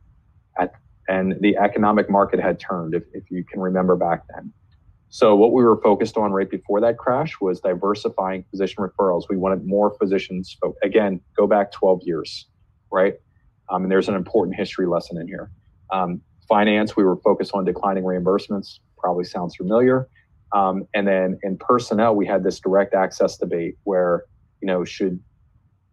At, 0.59 0.73
and 1.09 1.37
the 1.41 1.57
economic 1.57 2.11
market 2.11 2.41
had 2.41 2.59
turned, 2.59 2.95
if, 2.95 3.05
if 3.13 3.31
you 3.31 3.45
can 3.45 3.61
remember 3.61 3.97
back 3.97 4.23
then. 4.35 4.53
So 5.09 5.37
what 5.37 5.53
we 5.53 5.63
were 5.63 5.81
focused 5.81 6.17
on 6.17 6.33
right 6.33 6.51
before 6.51 6.81
that 6.81 6.99
crash 6.99 7.41
was 7.41 7.61
diversifying 7.61 8.45
physician 8.51 8.85
referrals. 8.85 9.25
We 9.31 9.37
wanted 9.37 9.65
more 9.65 9.97
physicians. 9.99 10.57
Again, 10.83 11.21
go 11.37 11.47
back 11.47 11.71
12 11.73 12.03
years, 12.05 12.47
right? 12.91 13.15
Um, 13.71 13.83
and 13.83 13.91
there's 13.91 14.09
an 14.09 14.15
important 14.15 14.57
history 14.57 14.87
lesson 14.87 15.19
in 15.19 15.27
here. 15.27 15.51
Um, 15.93 16.21
finance, 16.49 16.97
we 16.97 17.05
were 17.05 17.17
focused 17.17 17.53
on 17.55 17.65
declining 17.65 18.05
reimbursements, 18.05 18.79
probably 18.99 19.25
sounds 19.25 19.57
familiar. 19.57 20.09
Um, 20.53 20.87
and 20.95 21.07
then 21.07 21.39
in 21.43 21.59
personnel, 21.59 22.15
we 22.15 22.27
had 22.27 22.45
this 22.45 22.61
direct 22.61 22.95
access 22.95 23.37
debate 23.37 23.77
where, 23.85 24.25
you 24.61 24.67
know, 24.67 24.85
should 24.85 25.21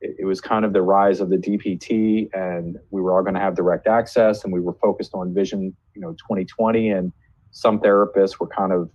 it, 0.01 0.15
it 0.19 0.25
was 0.25 0.39
kind 0.39 0.63
of 0.63 0.73
the 0.73 0.81
rise 0.81 1.19
of 1.19 1.29
the 1.29 1.37
DPT 1.37 2.29
and 2.33 2.77
we 2.91 3.01
were 3.01 3.15
all 3.15 3.23
going 3.23 3.33
to 3.33 3.39
have 3.39 3.55
direct 3.55 3.87
access 3.87 4.43
and 4.43 4.53
we 4.53 4.59
were 4.59 4.73
focused 4.73 5.11
on 5.13 5.33
vision, 5.33 5.75
you 5.95 6.01
know, 6.01 6.11
2020 6.13 6.89
and 6.89 7.11
some 7.51 7.79
therapists 7.79 8.39
were 8.39 8.47
kind 8.47 8.71
of 8.71 8.89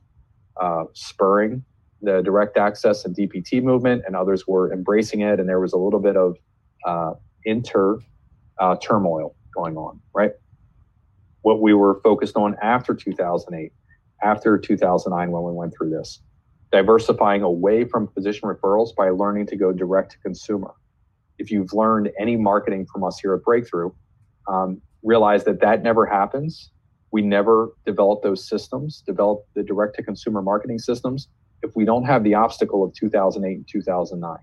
uh, 0.60 0.84
spurring 0.92 1.64
the 2.02 2.22
direct 2.22 2.56
access 2.56 3.04
and 3.04 3.16
DPT 3.16 3.62
movement, 3.62 4.02
and 4.06 4.14
others 4.14 4.46
were 4.46 4.72
embracing 4.72 5.20
it. 5.20 5.40
And 5.40 5.48
there 5.48 5.60
was 5.60 5.72
a 5.72 5.78
little 5.78 6.00
bit 6.00 6.16
of 6.16 6.36
uh, 6.86 7.14
inter 7.44 7.98
uh, 8.60 8.76
turmoil 8.76 9.34
going 9.54 9.76
on, 9.76 10.00
right? 10.14 10.32
What 11.42 11.60
we 11.60 11.74
were 11.74 12.00
focused 12.02 12.36
on 12.36 12.56
after 12.62 12.94
2008, 12.94 13.72
after 14.22 14.58
2009, 14.58 15.30
when 15.30 15.42
we 15.42 15.52
went 15.52 15.74
through 15.76 15.90
this, 15.90 16.20
diversifying 16.70 17.42
away 17.42 17.84
from 17.84 18.08
physician 18.08 18.48
referrals 18.48 18.94
by 18.94 19.10
learning 19.10 19.46
to 19.46 19.56
go 19.56 19.72
direct 19.72 20.12
to 20.12 20.18
consumer. 20.18 20.74
If 21.38 21.50
you've 21.50 21.72
learned 21.72 22.10
any 22.18 22.36
marketing 22.36 22.86
from 22.92 23.04
us 23.04 23.18
here 23.20 23.34
at 23.34 23.42
Breakthrough, 23.42 23.90
um, 24.48 24.80
realize 25.02 25.44
that 25.44 25.60
that 25.60 25.82
never 25.82 26.04
happens. 26.04 26.70
We 27.10 27.22
never 27.22 27.70
develop 27.86 28.22
those 28.22 28.48
systems, 28.48 29.02
develop 29.06 29.46
the 29.54 29.62
direct 29.62 29.94
to 29.96 30.02
consumer 30.02 30.42
marketing 30.42 30.78
systems 30.78 31.28
if 31.62 31.74
we 31.74 31.84
don't 31.84 32.04
have 32.04 32.22
the 32.24 32.34
obstacle 32.34 32.84
of 32.84 32.92
2008 32.94 33.56
and 33.56 33.68
2009. 33.68 34.36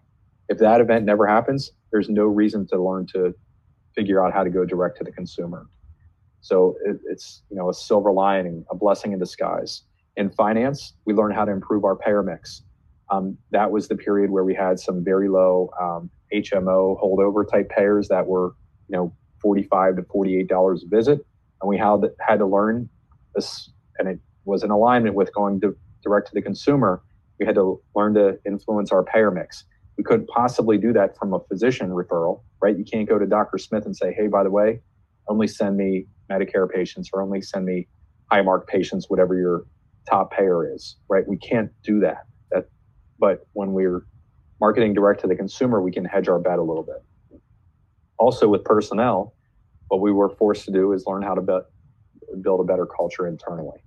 If 0.49 0.57
that 0.59 0.81
event 0.81 1.05
never 1.05 1.27
happens, 1.27 1.71
there's 1.91 2.09
no 2.09 2.25
reason 2.25 2.67
to 2.67 2.81
learn 2.81 3.07
to 3.07 3.33
figure 3.95 4.25
out 4.25 4.33
how 4.33 4.43
to 4.43 4.49
go 4.49 4.65
direct 4.65 4.97
to 4.97 5.03
the 5.03 5.11
consumer. 5.11 5.67
So 6.41 6.75
it, 6.85 6.99
it's 7.09 7.41
you 7.49 7.57
know 7.57 7.69
a 7.69 7.73
silver 7.73 8.11
lining, 8.11 8.65
a 8.69 8.75
blessing 8.75 9.13
in 9.13 9.19
disguise. 9.19 9.81
In 10.15 10.29
finance, 10.29 10.93
we 11.05 11.13
learned 11.13 11.33
how 11.33 11.45
to 11.45 11.51
improve 11.51 11.83
our 11.83 11.95
payer 11.95 12.23
mix. 12.23 12.61
Um, 13.09 13.37
that 13.51 13.71
was 13.71 13.87
the 13.87 13.95
period 13.95 14.29
where 14.31 14.43
we 14.43 14.53
had 14.53 14.79
some 14.79 15.03
very 15.03 15.27
low 15.27 15.69
um, 15.81 16.09
HMO 16.33 17.01
holdover 17.01 17.49
type 17.49 17.69
payers 17.69 18.07
that 18.09 18.25
were 18.27 18.55
you 18.89 18.95
know 18.97 19.13
45 19.41 19.97
to 19.97 20.03
48 20.03 20.47
dollars 20.47 20.83
a 20.83 20.87
visit, 20.87 21.25
and 21.61 21.69
we 21.69 21.77
had 21.77 22.01
had 22.19 22.39
to 22.39 22.45
learn 22.45 22.89
this, 23.35 23.71
and 23.97 24.07
it 24.07 24.19
was 24.45 24.63
in 24.63 24.71
alignment 24.71 25.15
with 25.15 25.33
going 25.33 25.59
to 25.61 25.75
direct 26.03 26.27
to 26.27 26.33
the 26.33 26.41
consumer. 26.41 27.01
We 27.39 27.45
had 27.45 27.55
to 27.55 27.81
learn 27.95 28.13
to 28.13 28.39
influence 28.45 28.91
our 28.91 29.03
payer 29.03 29.31
mix. 29.31 29.65
We 29.97 30.03
couldn't 30.03 30.27
possibly 30.27 30.77
do 30.77 30.93
that 30.93 31.17
from 31.17 31.33
a 31.33 31.39
physician 31.39 31.89
referral, 31.89 32.41
right? 32.61 32.77
You 32.77 32.83
can't 32.83 33.07
go 33.07 33.17
to 33.17 33.25
Dr. 33.25 33.57
Smith 33.57 33.85
and 33.85 33.95
say, 33.95 34.13
hey, 34.13 34.27
by 34.27 34.43
the 34.43 34.51
way, 34.51 34.81
only 35.27 35.47
send 35.47 35.77
me 35.77 36.05
Medicare 36.29 36.69
patients 36.69 37.09
or 37.13 37.21
only 37.21 37.41
send 37.41 37.65
me 37.65 37.87
Highmark 38.31 38.67
patients, 38.67 39.09
whatever 39.09 39.35
your 39.35 39.65
top 40.09 40.31
payer 40.31 40.73
is, 40.73 40.97
right? 41.07 41.27
We 41.27 41.37
can't 41.37 41.71
do 41.83 41.99
that. 42.01 42.25
That, 42.51 42.67
but 43.19 43.47
when 43.53 43.73
we're 43.73 44.05
marketing 44.59 44.93
direct 44.93 45.21
to 45.21 45.27
the 45.27 45.35
consumer, 45.35 45.81
we 45.81 45.91
can 45.91 46.05
hedge 46.05 46.27
our 46.27 46.39
bet 46.39 46.59
a 46.59 46.63
little 46.63 46.83
bit. 46.83 47.03
Also, 48.17 48.47
with 48.47 48.63
personnel, 48.63 49.33
what 49.89 50.01
we 50.01 50.11
were 50.11 50.29
forced 50.29 50.65
to 50.65 50.71
do 50.71 50.93
is 50.93 51.05
learn 51.05 51.21
how 51.21 51.35
to 51.35 51.41
be, 51.41 51.57
build 52.41 52.59
a 52.61 52.63
better 52.63 52.85
culture 52.85 53.27
internally, 53.27 53.79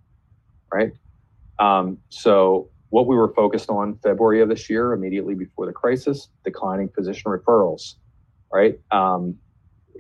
right? 0.72 0.92
Um, 1.58 1.98
so 2.08 2.70
what 2.90 3.06
we 3.06 3.16
were 3.16 3.32
focused 3.34 3.68
on 3.68 3.98
February 4.02 4.40
of 4.40 4.48
this 4.48 4.70
year, 4.70 4.92
immediately 4.92 5.34
before 5.34 5.66
the 5.66 5.72
crisis, 5.72 6.28
declining 6.44 6.88
physician 6.88 7.30
referrals, 7.30 7.94
right? 8.52 8.78
Um, 8.90 9.36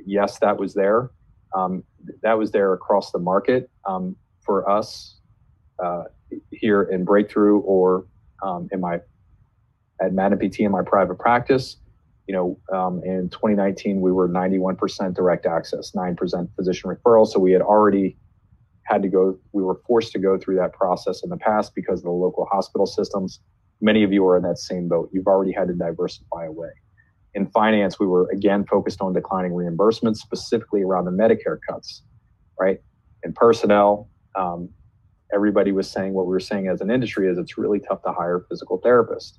yes, 0.06 0.38
that 0.38 0.58
was 0.58 0.74
there. 0.74 1.10
Um, 1.54 1.84
that 2.22 2.38
was 2.38 2.50
there 2.50 2.72
across 2.72 3.10
the 3.10 3.18
market 3.18 3.70
um, 3.86 4.16
for 4.40 4.68
us 4.70 5.16
uh, 5.82 6.04
here 6.50 6.82
in 6.82 7.04
Breakthrough 7.04 7.60
or 7.60 8.06
um, 8.42 8.68
in 8.72 8.80
my 8.80 9.00
at 10.00 10.12
PT 10.12 10.60
in 10.60 10.70
my 10.70 10.82
private 10.82 11.18
practice. 11.18 11.76
You 12.26 12.34
know, 12.34 12.76
um, 12.76 13.02
in 13.04 13.30
2019 13.30 14.00
we 14.00 14.12
were 14.12 14.28
91% 14.28 15.14
direct 15.14 15.46
access, 15.46 15.92
9% 15.92 16.48
physician 16.56 16.90
referral. 16.90 17.26
So 17.26 17.40
we 17.40 17.52
had 17.52 17.62
already 17.62 18.16
had 18.88 19.02
to 19.02 19.08
go, 19.08 19.38
we 19.52 19.62
were 19.62 19.80
forced 19.86 20.12
to 20.12 20.18
go 20.18 20.38
through 20.38 20.56
that 20.56 20.72
process 20.72 21.22
in 21.22 21.28
the 21.28 21.36
past 21.36 21.74
because 21.74 22.00
of 22.00 22.04
the 22.04 22.10
local 22.10 22.46
hospital 22.50 22.86
systems. 22.86 23.40
Many 23.80 24.02
of 24.02 24.12
you 24.12 24.26
are 24.26 24.36
in 24.36 24.42
that 24.44 24.58
same 24.58 24.88
boat. 24.88 25.10
You've 25.12 25.26
already 25.26 25.52
had 25.52 25.68
to 25.68 25.74
diversify 25.74 26.46
away. 26.46 26.70
In 27.34 27.46
finance, 27.48 28.00
we 28.00 28.06
were 28.06 28.28
again 28.30 28.64
focused 28.64 29.00
on 29.02 29.12
declining 29.12 29.52
reimbursements, 29.52 30.16
specifically 30.16 30.82
around 30.82 31.04
the 31.04 31.10
Medicare 31.10 31.58
cuts, 31.68 32.02
right? 32.58 32.78
In 33.22 33.32
personnel, 33.34 34.08
um, 34.34 34.70
everybody 35.34 35.70
was 35.70 35.88
saying 35.88 36.14
what 36.14 36.26
we 36.26 36.30
were 36.30 36.40
saying 36.40 36.68
as 36.68 36.80
an 36.80 36.90
industry 36.90 37.28
is 37.28 37.36
it's 37.36 37.58
really 37.58 37.80
tough 37.80 38.02
to 38.04 38.12
hire 38.12 38.44
physical 38.48 38.80
therapists. 38.80 39.34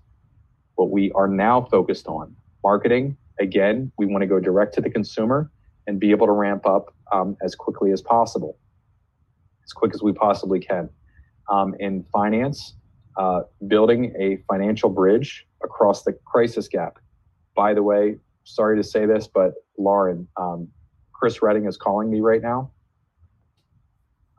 What 0.75 0.91
we 0.91 1.12
are 1.13 1.27
now 1.27 1.62
focused 1.62 2.08
on 2.08 2.36
marketing, 2.63 3.18
again, 3.39 3.91
we 3.98 4.06
want 4.06 4.22
to 4.22 4.27
go 4.27 4.39
direct 4.39 4.75
to 4.75 4.82
the 4.82 4.89
consumer 4.91 5.51
and 5.88 6.00
be 6.00 6.12
able 6.12 6.27
to 6.27 6.34
ramp 6.34 6.68
up 6.68 6.94
um, 7.12 7.36
as 7.41 7.56
quickly 7.56 7.91
as 7.91 8.01
possible 8.01 8.56
as 9.69 9.73
quick 9.73 9.93
as 9.93 10.01
we 10.01 10.13
possibly 10.13 10.59
can. 10.59 10.89
Um, 11.49 11.75
in 11.79 12.03
finance, 12.11 12.75
uh, 13.17 13.41
building 13.67 14.13
a 14.19 14.38
financial 14.51 14.89
bridge 14.89 15.47
across 15.63 16.03
the 16.03 16.13
crisis 16.25 16.67
gap. 16.67 16.97
By 17.55 17.73
the 17.73 17.83
way, 17.83 18.17
sorry 18.43 18.77
to 18.77 18.83
say 18.83 19.05
this, 19.05 19.27
but 19.27 19.53
Lauren, 19.77 20.27
um, 20.38 20.67
Chris 21.13 21.41
Reading 21.41 21.67
is 21.67 21.77
calling 21.77 22.09
me 22.09 22.19
right 22.21 22.41
now. 22.41 22.71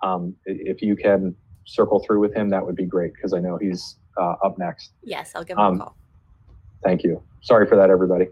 Um, 0.03 0.35
if 0.47 0.83
you 0.83 0.97
can 0.97 1.35
circle 1.67 2.03
through 2.05 2.21
with 2.21 2.35
him, 2.35 2.49
that 2.51 2.65
would 2.65 2.77
be 2.77 2.87
great 2.87 3.13
because 3.15 3.33
I 3.33 3.39
know 3.39 3.57
he's 3.57 3.97
uh, 4.19 4.35
up 4.45 4.59
next. 4.59 4.93
Yes, 5.03 5.33
I'll 5.35 5.45
give 5.45 5.59
him 5.59 5.65
a 5.65 5.69
um, 5.69 5.79
call. 5.79 5.97
Thank 6.83 7.03
you. 7.03 7.23
Sorry 7.43 7.67
for 7.67 7.77
that, 7.77 7.91
everybody. 7.91 8.27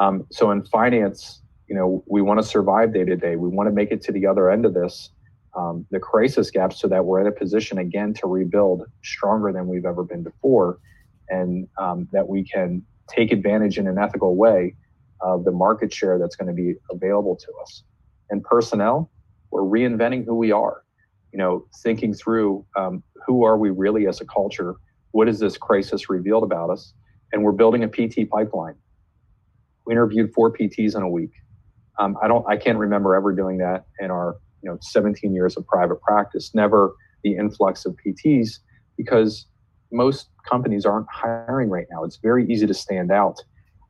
Um, 0.00 0.26
so 0.30 0.50
in 0.50 0.64
finance, 0.64 1.42
you 1.68 1.76
know, 1.76 2.02
we 2.06 2.22
want 2.22 2.40
to 2.40 2.46
survive 2.46 2.92
day 2.92 3.04
to 3.04 3.16
day. 3.16 3.36
We 3.36 3.48
want 3.48 3.68
to 3.68 3.72
make 3.72 3.92
it 3.92 4.02
to 4.02 4.12
the 4.12 4.26
other 4.26 4.50
end 4.50 4.66
of 4.66 4.74
this 4.74 5.10
um, 5.54 5.86
the 5.90 5.98
crisis 5.98 6.50
gap 6.50 6.72
so 6.72 6.88
that 6.88 7.04
we're 7.04 7.20
in 7.20 7.26
a 7.26 7.32
position 7.32 7.78
again 7.78 8.14
to 8.14 8.26
rebuild 8.26 8.84
stronger 9.02 9.52
than 9.52 9.68
we've 9.68 9.84
ever 9.84 10.02
been 10.02 10.22
before. 10.22 10.78
And 11.28 11.68
um, 11.78 12.08
that 12.12 12.28
we 12.28 12.44
can 12.44 12.84
take 13.08 13.32
advantage 13.32 13.78
in 13.78 13.86
an 13.86 13.98
ethical 13.98 14.36
way 14.36 14.74
of 15.20 15.44
the 15.44 15.52
market 15.52 15.92
share 15.92 16.18
that's 16.18 16.36
going 16.36 16.48
to 16.48 16.54
be 16.54 16.74
available 16.90 17.36
to 17.36 17.46
us. 17.62 17.84
And 18.30 18.42
personnel 18.42 19.10
we're 19.52 19.62
reinventing 19.62 20.24
who 20.24 20.34
we 20.34 20.50
are. 20.50 20.82
You 21.32 21.38
know 21.38 21.66
thinking 21.82 22.12
through 22.12 22.64
um, 22.76 23.02
who 23.26 23.44
are 23.44 23.56
we 23.56 23.70
really 23.70 24.06
as 24.06 24.20
a 24.20 24.26
culture? 24.26 24.76
What 25.12 25.28
has 25.28 25.38
this 25.38 25.56
crisis 25.56 26.10
revealed 26.10 26.42
about 26.42 26.70
us? 26.70 26.94
And 27.32 27.42
we're 27.42 27.52
building 27.52 27.84
a 27.84 27.88
pt 27.88 28.28
pipeline. 28.28 28.74
We 29.86 29.94
interviewed 29.94 30.32
four 30.34 30.52
pts 30.52 30.96
in 30.96 31.02
a 31.02 31.08
week. 31.08 31.32
Um, 31.98 32.16
i 32.22 32.28
don't 32.28 32.44
i 32.48 32.56
can't 32.56 32.78
remember 32.78 33.14
ever 33.14 33.32
doing 33.32 33.58
that 33.58 33.84
in 34.00 34.10
our 34.10 34.36
you 34.62 34.70
know 34.70 34.78
17 34.80 35.34
years 35.34 35.56
of 35.56 35.66
private 35.66 36.00
practice 36.00 36.54
never 36.54 36.94
the 37.24 37.36
influx 37.36 37.84
of 37.84 37.96
pts 38.04 38.58
because 38.96 39.46
most 39.92 40.28
companies 40.48 40.84
aren't 40.84 41.06
hiring 41.10 41.68
right 41.68 41.86
now. 41.90 42.02
It's 42.02 42.16
very 42.16 42.46
easy 42.50 42.66
to 42.66 42.74
stand 42.74 43.12
out. 43.12 43.38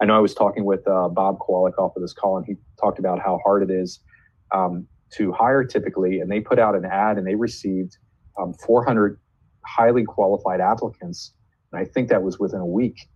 I 0.00 0.05
know 0.05 0.17
i 0.17 0.19
was 0.19 0.35
talking 0.35 0.64
with 0.64 0.87
uh, 0.88 1.09
bob 1.09 1.38
kowalik 1.38 1.79
off 1.79 1.95
of 1.95 2.02
this 2.02 2.12
call 2.12 2.37
and 2.37 2.45
he 2.45 2.57
talked 2.81 2.99
about 2.99 3.21
how 3.21 3.38
hard 3.45 3.62
it 3.62 3.73
is 3.73 4.00
um, 4.52 4.85
to 5.12 5.31
hire 5.31 5.62
typically 5.62 6.19
and 6.19 6.29
they 6.29 6.41
put 6.41 6.59
out 6.59 6.75
an 6.75 6.85
ad 6.85 7.19
and 7.19 7.26
they 7.26 7.37
received 7.37 7.99
um, 8.37 8.52
400 8.67 9.21
highly 9.64 10.02
qualified 10.02 10.61
applicants 10.61 11.35
and 11.71 11.81
i 11.81 11.85
think 11.85 12.09
that 12.09 12.21
was 12.21 12.41
within 12.41 12.59
a 12.59 12.67
week 12.67 13.09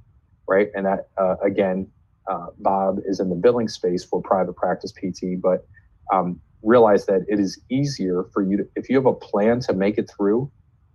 right? 0.49 0.69
And 0.77 0.87
that 0.87 1.09
uh, 1.19 1.35
again 1.45 1.89
uh, 2.31 2.47
bob 2.61 2.99
is 3.05 3.19
in 3.19 3.31
the 3.31 3.35
billing 3.35 3.67
space 3.67 4.05
for 4.05 4.23
private 4.23 4.55
practice 4.55 4.93
pt 4.93 5.43
but 5.43 5.67
um, 6.13 6.41
realize 6.67 7.07
that 7.07 7.23
it 7.29 7.39
is 7.39 7.61
easier 7.71 8.25
for 8.33 8.43
you 8.43 8.57
to, 8.59 8.69
if 8.75 8.89
you 8.91 8.97
have 8.97 9.07
a 9.07 9.15
plan 9.15 9.61
to 9.61 9.73
make 9.73 9.97
it 9.97 10.11
through 10.15 10.51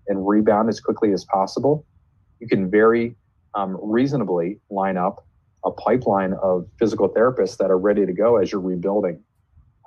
and 0.08 0.28
rebound 0.28 0.70
as 0.70 0.80
quickly 0.80 1.14
as 1.14 1.24
possible, 1.26 1.86
you 2.40 2.48
can 2.48 2.70
very 2.70 3.16
um, 3.56 3.78
reasonably 3.82 4.60
line 4.70 4.98
up 4.98 5.26
a 5.64 5.72
pipeline 5.72 6.34
of 6.42 6.68
physical 6.78 7.08
therapists 7.10 7.58
that 7.58 7.72
are 7.72 7.78
ready 7.78 8.06
to 8.06 8.14
go 8.14 8.38
as 8.38 8.52
you're 8.52 8.62
rebuilding 8.62 9.24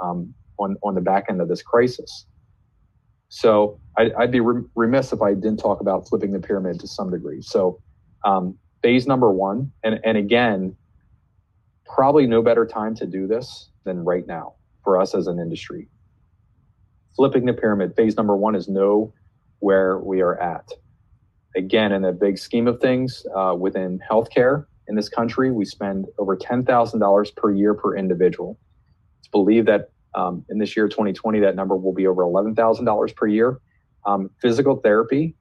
um, 0.01 0.33
on, 0.59 0.77
on 0.83 0.95
the 0.95 1.01
back 1.01 1.27
end 1.29 1.41
of 1.41 1.49
this 1.49 1.63
crisis. 1.63 2.27
So 3.29 3.79
I, 3.99 4.11
would 4.19 4.31
be 4.31 4.41
remiss 4.41 5.13
if 5.13 5.21
I 5.21 5.35
didn't 5.35 5.59
talk 5.59 5.81
about 5.81 6.09
flipping 6.09 6.33
the 6.33 6.39
pyramid 6.39 6.81
to 6.81 6.89
some 6.89 7.11
degree. 7.11 7.43
So 7.43 7.81
um, 8.25 8.57
phase 8.83 9.07
number 9.07 9.31
one, 9.31 9.73
and, 9.83 10.01
and 10.05 10.17
again, 10.17 10.77
probably 11.85 12.27
no 12.27 12.41
better 12.43 12.65
time 12.65 12.95
to 12.97 13.07
do 13.07 13.27
this 13.27 13.69
than 13.85 14.05
right 14.05 14.27
now 14.27 14.55
for 14.85 15.01
us 15.01 15.15
as 15.15 15.27
an 15.27 15.41
industry. 15.41 15.89
Flipping 17.17 17.47
the 17.47 17.53
pyramid, 17.53 17.95
phase 17.97 18.17
number 18.17 18.37
one 18.37 18.55
is 18.55 18.69
know 18.69 19.13
where 19.61 19.99
we 19.99 20.21
are 20.21 20.39
at. 20.41 20.71
Again, 21.57 21.93
in 21.93 22.03
the 22.03 22.13
big 22.13 22.39
scheme 22.39 22.69
of 22.69 22.81
things, 22.81 23.25
uh, 23.37 23.55
within 23.59 24.01
healthcare 24.11 24.67
in 24.89 24.97
this 24.97 25.09
country, 25.09 25.51
we 25.51 25.65
spend 25.65 26.07
over 26.19 26.37
$10,000 26.37 27.37
per 27.37 27.53
year 27.53 27.75
per 27.75 27.97
individual. 27.97 28.59
It's 29.21 29.29
believed 29.29 29.69
that 29.69 29.91
um, 30.15 30.45
in 30.49 30.59
this 30.59 30.77
year, 30.77 30.89
2020, 30.89 31.41
that 31.41 31.57
number 31.57 31.77
will 31.77 31.95
be 31.95 32.07
over 32.07 32.23
$11,000 32.23 33.17
per 33.17 33.27
year. 33.27 33.61
Um, 34.07 34.31
physical 34.41 34.77
therapy, 34.77 35.35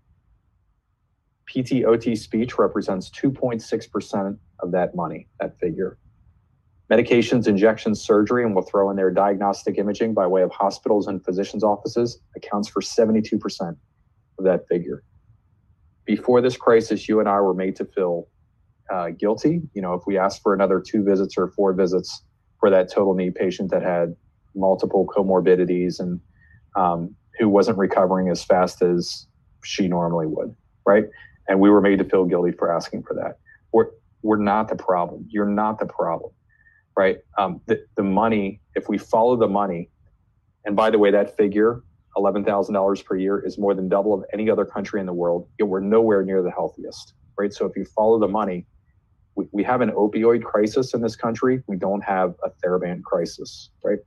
PTOT 1.54 2.18
speech 2.18 2.58
represents 2.58 3.10
2.6% 3.10 4.38
of 4.60 4.72
that 4.72 4.96
money, 4.96 5.28
that 5.40 5.60
figure. 5.60 5.98
Medications, 6.92 7.48
injections, 7.48 8.02
surgery, 8.02 8.44
and 8.44 8.54
we'll 8.54 8.66
throw 8.66 8.90
in 8.90 8.96
there 8.96 9.10
diagnostic 9.10 9.78
imaging 9.78 10.14
by 10.14 10.28
way 10.28 10.42
of 10.42 10.52
hospitals 10.52 11.08
and 11.08 11.24
physicians' 11.24 11.64
offices 11.64 12.20
accounts 12.36 12.68
for 12.68 12.82
72% 12.82 13.76
of 14.38 14.46
that 14.46 14.68
figure. 14.68 15.04
before 16.06 16.42
this 16.42 16.58
crisis, 16.58 17.08
you 17.08 17.22
and 17.22 17.30
I 17.30 17.40
were 17.40 17.54
made 17.54 17.78
to 17.78 17.86
feel 17.86 18.28
uh, 18.92 19.10
guilty. 19.12 19.62
You 19.74 19.82
know, 19.82 19.94
if 19.94 20.06
we 20.06 20.18
asked 20.18 20.42
for 20.42 20.54
another 20.54 20.82
two 20.82 21.04
visits 21.04 21.38
or 21.38 21.48
four 21.48 21.74
visits 21.74 22.24
for 22.60 22.70
that 22.70 22.92
total 22.92 23.14
knee 23.14 23.32
patient 23.32 23.72
that 23.72 23.82
had 23.82 24.16
multiple 24.56 25.08
comorbidities 25.08 26.00
and 26.00 26.20
um, 26.76 27.16
who 27.40 27.50
wasn't 27.50 27.78
recovering 27.78 28.30
as 28.30 28.44
fast 28.44 28.82
as 28.82 29.28
she 29.64 29.88
normally 29.88 30.28
would, 30.28 30.54
right? 30.86 31.06
And 31.48 31.60
we 31.60 31.70
were 31.70 31.82
made 31.82 32.00
to 32.00 32.06
feel 32.06 32.26
guilty 32.26 32.52
for 32.52 32.74
asking 32.74 33.04
for 33.04 33.14
that. 33.16 33.40
We're, 33.72 33.88
we're 34.22 34.38
not 34.38 34.68
the 34.68 34.76
problem. 34.76 35.26
You're 35.30 35.46
not 35.46 35.80
the 35.80 35.86
problem, 35.86 36.32
right? 36.96 37.18
Um, 37.38 37.62
the, 37.66 37.86
the 37.96 38.04
money, 38.04 38.62
if 38.76 38.90
we 38.90 38.98
follow 38.98 39.36
the 39.36 39.48
money, 39.48 39.90
and 40.66 40.76
by 40.76 40.90
the 40.90 41.00
way, 41.00 41.12
that 41.12 41.36
figure, 41.36 41.84
$11,000 42.18 43.06
per 43.06 43.16
year, 43.16 43.40
is 43.40 43.58
more 43.58 43.74
than 43.74 43.90
double 43.90 44.14
of 44.14 44.24
any 44.34 44.50
other 44.50 44.66
country 44.66 45.00
in 45.00 45.06
the 45.06 45.14
world. 45.14 45.48
Yet 45.60 45.68
we're 45.68 45.80
nowhere 45.80 46.24
near 46.24 46.42
the 46.42 46.52
healthiest, 46.52 47.14
right? 47.38 47.52
So 47.54 47.66
if 47.66 47.76
you 47.76 47.86
follow 47.86 48.20
the 48.20 48.28
money, 48.28 48.66
we, 49.36 49.48
we 49.52 49.64
have 49.64 49.82
an 49.82 49.90
opioid 49.92 50.44
crisis 50.44 50.94
in 50.94 51.02
this 51.02 51.16
country. 51.16 51.64
We 51.68 51.78
don't 51.78 52.04
have 52.04 52.36
a 52.44 52.50
TheraBand 52.66 53.04
crisis, 53.04 53.72
right? 53.84 54.00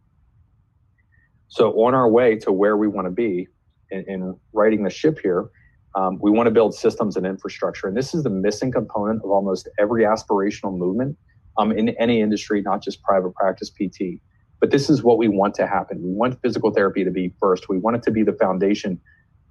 So 1.49 1.73
on 1.85 1.95
our 1.95 2.09
way 2.09 2.37
to 2.37 2.53
where 2.53 2.77
we 2.77 2.89
want 2.89 3.07
to 3.07 3.11
be 3.11 3.49
in, 3.91 4.05
in 4.09 4.41
righting 4.53 4.85
the 4.85 4.91
ship 4.91 5.19
here, 5.23 5.51
um, 5.95 6.19
we 6.21 6.31
want 6.31 6.47
to 6.47 6.51
build 6.51 6.75
systems 6.75 7.17
and 7.17 7.27
infrastructure. 7.27 7.89
And 7.89 7.97
this 7.97 8.15
is 8.15 8.23
the 8.23 8.31
missing 8.31 8.71
component 8.71 9.23
of 9.25 9.31
almost 9.31 9.69
every 9.79 10.05
aspirational 10.05 10.77
movement 10.77 11.17
um, 11.59 11.73
in 11.73 11.91
any 11.91 12.21
industry, 12.21 12.63
not 12.63 12.83
just 12.83 13.03
private 13.03 13.35
practice 13.35 13.71
PT. 13.71 14.21
But 14.61 14.71
this 14.71 14.89
is 14.89 15.03
what 15.03 15.19
we 15.19 15.29
want 15.29 15.55
to 15.57 15.67
happen. 15.67 16.03
We 16.03 16.13
want 16.13 16.41
physical 16.41 16.71
therapy 16.71 17.05
to 17.05 17.11
be 17.11 17.33
first. 17.39 17.69
We 17.69 17.79
want 17.79 17.97
it 17.97 18.03
to 18.05 18.11
be 18.11 18.23
the 18.23 18.33
foundation 18.33 19.01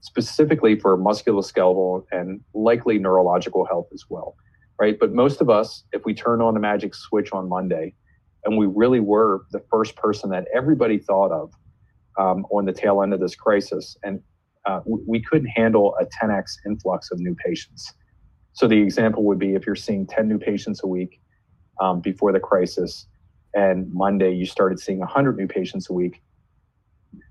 specifically 0.01 0.79
for 0.79 0.97
musculoskeletal 0.97 2.05
and 2.12 2.41
likely 2.53 3.00
neurological 3.00 3.65
health 3.65 3.88
as 3.93 4.05
well, 4.09 4.35
right? 4.79 4.97
But 5.00 5.13
most 5.13 5.41
of 5.41 5.50
us, 5.50 5.83
if 5.93 6.05
we 6.05 6.13
turn 6.13 6.41
on 6.41 6.53
the 6.53 6.59
magic 6.59 6.93
switch 6.95 7.31
on 7.31 7.50
Monday, 7.50 7.93
and 8.45 8.57
we 8.57 8.67
really 8.67 9.00
were 9.00 9.45
the 9.51 9.63
first 9.71 9.95
person 9.95 10.29
that 10.29 10.45
everybody 10.53 11.00
thought 11.00 11.31
of 11.31 11.51
um, 12.19 12.45
on 12.51 12.65
the 12.65 12.74
tail 12.74 13.01
end 13.01 13.13
of 13.13 13.19
this 13.19 13.35
crisis, 13.35 13.97
and 14.03 14.21
uh, 14.65 14.81
we 14.85 15.21
couldn't 15.21 15.47
handle 15.47 15.95
a 16.00 16.05
10x 16.05 16.57
influx 16.65 17.12
of 17.12 17.19
new 17.19 17.35
patients. 17.35 17.93
So 18.53 18.67
the 18.67 18.77
example 18.77 19.24
would 19.25 19.38
be 19.38 19.53
if 19.53 19.65
you're 19.65 19.75
seeing 19.75 20.07
10 20.07 20.27
new 20.27 20.39
patients 20.39 20.81
a 20.83 20.88
week 20.88 21.19
um, 21.79 22.01
before 22.01 22.32
the 22.32 22.39
crisis, 22.39 23.08
and 23.53 23.91
Monday 23.94 24.34
you 24.34 24.46
started 24.46 24.79
seeing 24.79 25.00
100 25.00 25.38
new 25.38 25.48
patients 25.48 25.89
a 25.89 25.94
week, 25.94 26.22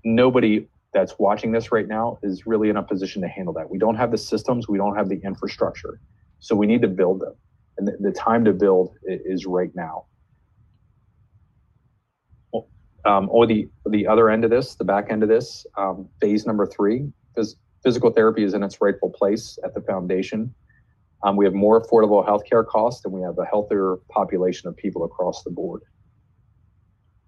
nobody 0.03 0.67
that's 0.93 1.19
watching 1.19 1.51
this 1.51 1.71
right 1.71 1.87
now 1.87 2.17
is 2.23 2.47
really 2.47 2.69
in 2.69 2.77
a 2.77 2.83
position 2.83 3.21
to 3.21 3.27
handle 3.27 3.53
that. 3.53 3.69
We 3.69 3.77
don't 3.77 3.95
have 3.95 4.11
the 4.11 4.17
systems, 4.17 4.67
we 4.67 4.77
don't 4.77 4.95
have 4.95 5.09
the 5.09 5.19
infrastructure. 5.23 5.99
So 6.39 6.55
we 6.55 6.67
need 6.67 6.81
to 6.81 6.87
build 6.87 7.21
them. 7.21 7.33
And 7.77 7.87
the, 7.87 7.97
the 7.99 8.11
time 8.11 8.45
to 8.45 8.53
build 8.53 8.95
is 9.03 9.45
right 9.45 9.71
now. 9.75 10.05
Um, 13.03 13.27
or 13.29 13.45
the 13.45 13.69
the 13.85 14.07
other 14.07 14.31
end 14.31 14.45
of 14.45 14.49
this, 14.49 14.75
the 14.75 14.83
back 14.83 15.11
end 15.11 15.21
of 15.21 15.29
this, 15.29 15.67
um, 15.77 16.09
phase 16.19 16.47
number 16.47 16.65
three, 16.65 17.11
physical 17.85 18.09
therapy 18.09 18.43
is 18.43 18.55
in 18.55 18.63
its 18.63 18.81
rightful 18.81 19.11
place 19.11 19.59
at 19.63 19.75
the 19.75 19.81
foundation. 19.81 20.53
Um, 21.25 21.35
we 21.35 21.43
have 21.43 21.53
more 21.53 21.81
affordable 21.81 22.25
healthcare 22.25 22.65
costs, 22.65 23.03
and 23.03 23.13
we 23.13 23.21
have 23.21 23.37
a 23.39 23.45
healthier 23.45 23.97
population 24.09 24.69
of 24.69 24.77
people 24.77 25.03
across 25.03 25.43
the 25.43 25.49
board. 25.49 25.81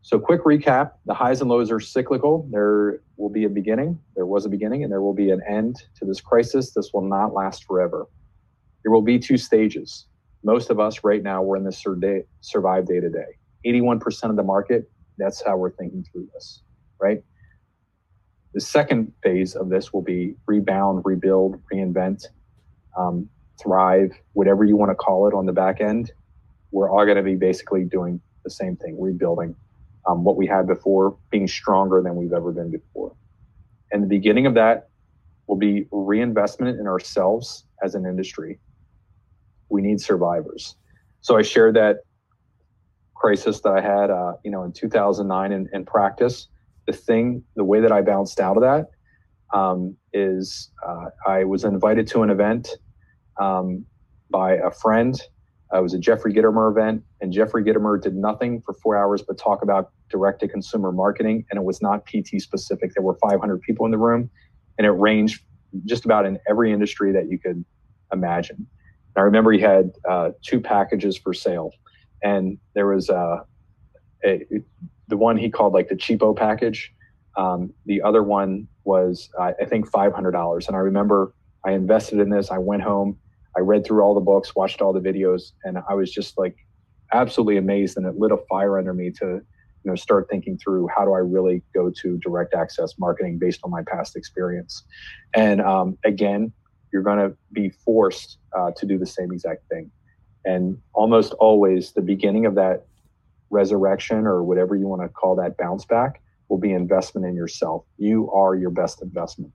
So, 0.03 0.19
quick 0.19 0.43
recap: 0.43 0.91
the 1.05 1.13
highs 1.13 1.41
and 1.41 1.49
lows 1.49 1.71
are 1.71 1.79
cyclical. 1.79 2.47
There 2.51 3.01
will 3.17 3.29
be 3.29 3.45
a 3.45 3.49
beginning. 3.49 3.99
There 4.15 4.27
was 4.27 4.45
a 4.45 4.49
beginning, 4.49 4.83
and 4.83 4.91
there 4.91 5.01
will 5.01 5.15
be 5.15 5.31
an 5.31 5.41
end 5.49 5.77
to 5.99 6.05
this 6.05 6.21
crisis. 6.21 6.73
This 6.73 6.91
will 6.93 7.01
not 7.01 7.33
last 7.33 7.65
forever. 7.65 8.05
There 8.83 8.91
will 8.91 9.01
be 9.01 9.17
two 9.17 9.37
stages. 9.37 10.05
Most 10.43 10.69
of 10.69 10.79
us 10.79 11.03
right 11.03 11.23
now 11.23 11.41
we're 11.41 11.57
in 11.57 11.65
this 11.65 11.83
survive 12.41 12.85
day 12.85 12.99
to 12.99 13.09
day. 13.09 13.25
81% 13.65 14.29
of 14.29 14.36
the 14.36 14.43
market 14.43 14.89
that's 15.17 15.43
how 15.43 15.57
we're 15.57 15.71
thinking 15.71 16.05
through 16.12 16.27
this, 16.33 16.62
right? 17.01 17.23
The 18.53 18.62
second 18.62 19.12
phase 19.23 19.55
of 19.55 19.69
this 19.69 19.91
will 19.91 20.01
be 20.01 20.36
rebound, 20.45 21.01
rebuild, 21.05 21.62
reinvent, 21.73 22.25
um, 22.97 23.29
thrive, 23.62 24.12
whatever 24.34 24.63
you 24.63 24.76
want 24.78 24.91
to 24.91 24.96
call 24.96 25.28
it 25.28 25.34
on 25.34 25.46
the 25.46 25.54
back 25.54 25.82
end. 25.82 26.12
We're 26.72 26.89
all 26.89 27.06
going 27.06 27.17
to 27.17 27.24
be 27.24 27.36
basically 27.36 27.84
doing 27.84 28.22
the 28.43 28.50
same 28.50 28.76
thing, 28.76 29.00
rebuilding 29.00 29.56
um, 30.08 30.24
what 30.24 30.38
we 30.38 30.48
had 30.48 30.67
before, 30.67 31.17
being 31.32 31.48
stronger 31.48 32.02
than 32.02 32.15
we've 32.15 32.34
ever 32.34 32.52
been 32.52 32.72
before. 32.72 33.15
And 33.91 34.04
the 34.04 34.08
beginning 34.08 34.46
of 34.46 34.54
that 34.56 34.89
will 35.48 35.58
be 35.58 35.86
reinvestment 35.91 36.80
in 36.80 36.88
ourselves 36.88 37.65
as 37.84 37.96
an 37.96 38.06
industry. 38.06 38.60
We 39.70 39.82
need 39.82 40.02
survivors. 40.02 40.76
So 41.22 41.38
I 41.38 41.41
shared 41.41 41.76
that 41.76 41.98
crisis 43.15 43.62
that 43.62 43.72
I 43.72 43.82
had, 43.82 44.10
uh, 44.10 44.34
you 44.43 44.52
know, 44.52 44.63
in 44.63 44.72
2009 44.72 45.52
in, 45.52 45.70
in, 45.74 45.86
practice. 45.86 46.48
The 46.86 46.93
thing, 46.93 47.43
the 47.56 47.63
way 47.63 47.82
that 47.82 47.91
I 47.91 48.02
bounced 48.02 48.39
out 48.39 48.56
of 48.56 48.63
that 48.63 48.88
um, 49.58 49.96
is 50.13 50.72
uh, 50.88 51.06
I 51.26 51.43
was 51.43 51.63
invited 51.63 52.08
to 52.08 52.24
an 52.24 52.30
event 52.30 52.70
um, 53.39 53.86
by 54.30 54.54
a 54.54 54.71
friend. 54.71 55.19
Uh, 55.73 55.80
it 55.80 55.82
was 55.82 55.93
a 55.93 56.00
Jeffrey 56.00 56.34
Gitomer 56.34 56.71
event, 56.71 57.04
and 57.19 57.34
Jeffrey 57.34 57.63
Gitomer 57.63 58.02
did 58.02 58.15
nothing 58.15 58.62
for 58.62 58.73
four 58.73 58.95
hours 58.95 59.21
but 59.21 59.38
talk 59.38 59.63
about 59.63 59.91
direct 60.10 60.39
to 60.39 60.47
consumer 60.47 60.91
marketing, 60.91 61.45
and 61.52 61.58
it 61.58 61.63
was 61.63 61.82
not 61.82 62.06
PT 62.06 62.41
specific. 62.41 62.93
There 62.93 63.04
were 63.04 63.17
500 63.21 63.62
people 63.62 63.86
in 63.86 63.91
the 63.91 63.97
room, 63.97 64.30
and 64.78 64.88
it 64.88 64.91
ranged 64.91 65.43
just 65.86 66.06
about 66.06 66.26
in 66.26 66.39
every 66.50 66.71
industry 66.71 67.12
that 67.12 67.30
you 67.30 67.38
could 67.38 67.65
imagine. 68.13 68.56
And 68.58 69.17
I 69.17 69.21
remember 69.21 69.52
he 69.52 69.60
had 69.60 69.91
uh, 70.08 70.32
two 70.41 70.62
packages 70.62 71.17
for 71.17 71.34
sale 71.34 71.73
and 72.23 72.58
there 72.73 72.88
was 72.88 73.10
uh, 73.10 73.38
a, 74.26 74.45
the 75.08 75.17
one 75.17 75.38
he 75.38 75.50
called 75.50 75.73
like 75.73 75.89
the 75.89 75.95
cheapo 75.95 76.36
package. 76.36 76.93
Um, 77.36 77.73
the 77.86 78.02
other 78.02 78.23
one 78.23 78.67
was 78.84 79.30
uh, 79.39 79.52
I 79.62 79.65
think 79.65 79.88
five 79.88 80.13
hundred 80.13 80.32
dollars, 80.32 80.67
and 80.67 80.76
I 80.76 80.80
remember 80.80 81.34
I 81.65 81.71
invested 81.71 82.19
in 82.19 82.30
this. 82.30 82.50
I 82.50 82.58
went 82.58 82.82
home, 82.82 83.17
I 83.58 83.62
read 83.62 83.86
through 83.86 84.02
all 84.02 84.13
the 84.13 84.22
books, 84.22 84.56
watched 84.56 84.82
all 84.82 84.93
the 84.93 85.00
videos, 85.00 85.52
and 85.63 85.80
I 85.89 85.96
was 85.96 86.12
just 86.12 86.38
like 86.38 86.56
absolutely 87.12 87.58
amazed, 87.58 87.98
and 87.98 88.06
it 88.06 88.15
lit 88.17 88.32
a 88.32 88.38
fire 88.50 88.78
under 88.78 88.93
me 88.93 89.12
to 89.20 89.26
you 89.26 89.91
know 89.91 89.96
start 89.96 90.28
thinking 90.30 90.58
through 90.58 90.88
how 90.96 91.04
do 91.06 91.13
I 91.13 91.20
really 91.20 91.63
go 91.74 91.91
to 92.02 92.17
direct 92.20 92.54
access 92.54 92.93
marketing 93.00 93.39
based 93.39 93.62
on 93.63 93.72
my 93.72 93.82
past 93.84 94.15
experience. 94.15 94.84
And 95.34 95.62
um, 95.62 95.98
again, 96.06 96.54
you're 96.93 97.02
going 97.02 97.17
to 97.17 97.36
be 97.52 97.70
forced 97.84 98.38
uh, 98.56 98.72
to 98.78 98.86
do 98.86 98.98
the 98.98 99.06
same 99.06 99.32
exact 99.32 99.67
thing. 99.70 99.91
And 100.46 100.78
almost 100.93 101.34
always, 101.34 101.93
the 101.93 102.02
beginning 102.02 102.46
of 102.46 102.56
that 102.56 102.86
resurrection 103.50 104.28
or 104.28 104.43
whatever 104.43 104.76
you 104.76 104.88
want 104.88 105.02
to 105.02 105.10
call 105.10 105.36
that 105.38 105.58
bounce 105.58 105.86
back 105.86 106.22
will 106.48 106.58
be 106.58 106.72
investment 106.72 107.26
in 107.26 107.36
yourself. 107.36 107.84
You 107.98 108.32
are 108.32 108.56
your 108.56 108.70
best 108.70 109.02
investment. 109.02 109.52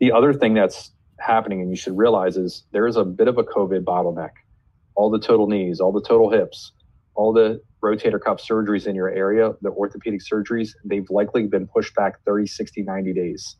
The 0.00 0.12
other 0.12 0.32
thing 0.34 0.54
that's 0.54 0.92
happening, 1.22 1.60
and 1.60 1.70
you 1.70 1.76
should 1.76 1.96
realize, 1.96 2.36
is 2.36 2.64
there 2.72 2.86
is 2.86 2.96
a 2.96 3.04
bit 3.04 3.28
of 3.28 3.38
a 3.38 3.44
COVID 3.44 3.84
bottleneck. 3.84 4.32
All 4.94 5.10
the 5.10 5.18
total 5.18 5.46
knees, 5.46 5.80
all 5.80 5.92
the 5.92 6.02
total 6.02 6.30
hips, 6.30 6.72
all 7.14 7.32
the 7.32 7.60
rotator 7.82 8.20
cuff 8.20 8.42
surgeries 8.42 8.86
in 8.86 8.94
your 8.94 9.08
area, 9.08 9.52
the 9.62 9.70
orthopedic 9.70 10.20
surgeries, 10.20 10.70
they've 10.84 11.08
likely 11.10 11.46
been 11.46 11.66
pushed 11.66 11.94
back 11.94 12.22
30, 12.24 12.46
60, 12.46 12.82
90 12.82 13.12
days. 13.12 13.56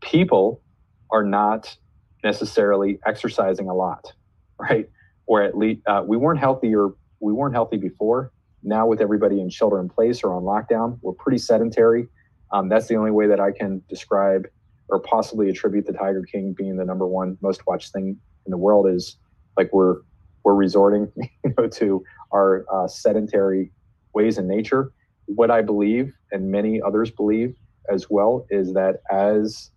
People 0.00 0.62
are 1.10 1.24
not 1.24 1.76
necessarily 2.22 2.98
exercising 3.04 3.68
a 3.68 3.74
lot, 3.74 4.12
right? 4.58 4.88
or 5.30 5.40
at 5.40 5.56
least 5.56 5.80
uh, 5.86 6.02
we 6.04 6.16
weren't 6.16 6.40
healthy 6.40 6.74
or 6.74 6.92
we 7.20 7.32
weren't 7.32 7.54
healthy 7.54 7.76
before. 7.76 8.32
Now 8.64 8.88
with 8.88 9.00
everybody 9.00 9.40
in 9.40 9.48
shelter 9.48 9.78
in 9.78 9.88
place 9.88 10.24
or 10.24 10.34
on 10.34 10.42
lockdown, 10.42 10.98
we're 11.02 11.12
pretty 11.12 11.38
sedentary. 11.38 12.08
Um, 12.52 12.68
that's 12.68 12.88
the 12.88 12.96
only 12.96 13.12
way 13.12 13.28
that 13.28 13.38
I 13.38 13.52
can 13.52 13.80
describe 13.88 14.48
or 14.90 15.00
possibly 15.00 15.48
attribute 15.48 15.86
the 15.86 15.92
Tiger 15.92 16.22
King 16.22 16.52
being 16.52 16.76
the 16.76 16.84
number 16.84 17.06
one 17.06 17.38
most 17.40 17.66
watched 17.66 17.92
thing 17.92 18.16
in 18.46 18.50
the 18.50 18.56
world 18.56 18.88
is 18.88 19.16
like 19.56 19.72
we're 19.72 19.98
we're 20.42 20.54
resorting 20.54 21.10
you 21.16 21.54
know, 21.56 21.68
to 21.68 22.02
our 22.32 22.64
uh, 22.72 22.88
sedentary 22.88 23.72
ways 24.14 24.38
in 24.38 24.48
nature. 24.48 24.92
What 25.26 25.50
I 25.50 25.62
believe, 25.62 26.12
and 26.32 26.50
many 26.50 26.80
others 26.82 27.10
believe 27.10 27.54
as 27.92 28.08
well, 28.10 28.46
is 28.50 28.72
that 28.74 28.96
as 29.10 29.70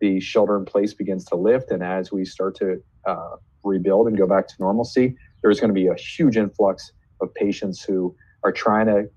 the 0.00 0.20
shelter 0.20 0.56
in 0.56 0.64
place 0.64 0.94
begins 0.94 1.24
to 1.26 1.36
lift 1.36 1.70
and 1.70 1.82
as 1.82 2.12
we 2.12 2.24
start 2.24 2.54
to 2.56 2.82
uh, 3.06 3.36
rebuild 3.64 4.06
and 4.06 4.16
go 4.16 4.26
back 4.26 4.46
to 4.48 4.54
normalcy, 4.60 5.16
there's 5.42 5.60
going 5.60 5.68
to 5.68 5.74
be 5.74 5.86
a 5.86 5.94
huge 5.94 6.36
influx 6.36 6.92
of 7.20 7.32
patients 7.34 7.82
who 7.82 8.14
are 8.44 8.52
trying 8.52 8.86
to 8.86 9.08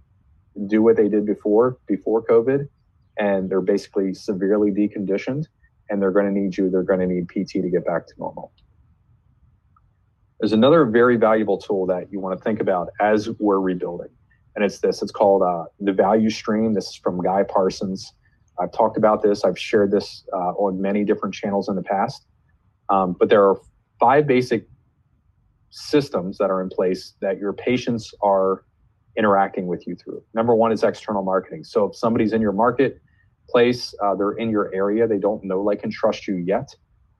do 0.67 0.81
what 0.81 0.97
they 0.97 1.07
did 1.07 1.25
before 1.25 1.77
before 1.87 2.23
COVID, 2.25 2.67
and 3.17 3.49
they're 3.49 3.61
basically 3.61 4.13
severely 4.13 4.71
deconditioned, 4.71 5.45
and 5.89 6.01
they're 6.01 6.11
going 6.11 6.25
to 6.25 6.31
need 6.31 6.57
you. 6.57 6.69
They're 6.69 6.83
going 6.83 6.99
to 6.99 7.07
need 7.07 7.27
PT 7.29 7.61
to 7.61 7.69
get 7.69 7.85
back 7.85 8.07
to 8.07 8.13
normal. 8.17 8.51
There's 10.39 10.53
another 10.53 10.85
very 10.85 11.17
valuable 11.17 11.57
tool 11.57 11.85
that 11.87 12.11
you 12.11 12.19
want 12.19 12.37
to 12.37 12.43
think 12.43 12.61
about 12.61 12.89
as 13.01 13.29
we're 13.39 13.59
rebuilding, 13.59 14.09
and 14.55 14.63
it's 14.63 14.79
this. 14.79 15.01
It's 15.01 15.11
called 15.11 15.41
uh, 15.41 15.65
the 15.79 15.91
value 15.91 16.29
stream. 16.29 16.73
This 16.73 16.89
is 16.89 16.95
from 16.95 17.21
Guy 17.21 17.43
Parsons. 17.43 18.13
I've 18.59 18.71
talked 18.71 18.97
about 18.97 19.21
this. 19.21 19.43
I've 19.43 19.57
shared 19.57 19.91
this 19.91 20.23
uh, 20.33 20.51
on 20.51 20.81
many 20.81 21.03
different 21.03 21.33
channels 21.33 21.69
in 21.69 21.75
the 21.75 21.83
past. 21.83 22.25
Um, 22.89 23.15
but 23.17 23.29
there 23.29 23.43
are 23.43 23.57
five 23.99 24.27
basic 24.27 24.67
systems 25.69 26.37
that 26.39 26.49
are 26.49 26.61
in 26.61 26.69
place 26.69 27.13
that 27.21 27.37
your 27.37 27.53
patients 27.53 28.13
are 28.21 28.65
interacting 29.19 29.67
with 29.67 29.85
you 29.85 29.95
through. 29.95 30.23
Number 30.33 30.55
one 30.55 30.71
is 30.71 30.81
external 30.83 31.23
marketing. 31.23 31.63
So 31.65 31.85
if 31.85 31.95
somebody's 31.95 32.31
in 32.31 32.41
your 32.41 32.53
marketplace, 32.53 33.93
uh, 34.01 34.15
they're 34.15 34.31
in 34.31 34.49
your 34.49 34.73
area, 34.73 35.07
they 35.07 35.19
don't 35.19 35.43
know, 35.43 35.61
like, 35.61 35.83
and 35.83 35.91
trust 35.91 36.27
you 36.27 36.37
yet. 36.37 36.73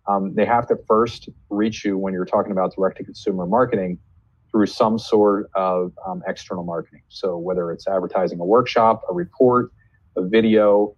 Um, 0.08 0.34
they 0.34 0.46
have 0.46 0.66
to 0.70 0.78
first 0.88 1.30
reach 1.50 1.84
you 1.84 1.98
when 1.98 2.14
you're 2.14 2.26
talking 2.26 2.54
about 2.54 2.74
direct 2.76 2.98
to 2.98 3.04
consumer 3.04 3.46
marketing 3.46 4.00
through 4.50 4.66
some 4.66 4.98
sort 4.98 5.52
of 5.54 5.92
um, 6.08 6.24
external 6.26 6.64
marketing. 6.64 7.02
So 7.10 7.38
whether 7.38 7.72
it's 7.72 7.88
advertising 7.88 8.40
a 8.40 8.46
workshop, 8.46 9.04
a 9.10 9.14
report, 9.14 9.72
a 10.16 10.26
video, 10.26 10.96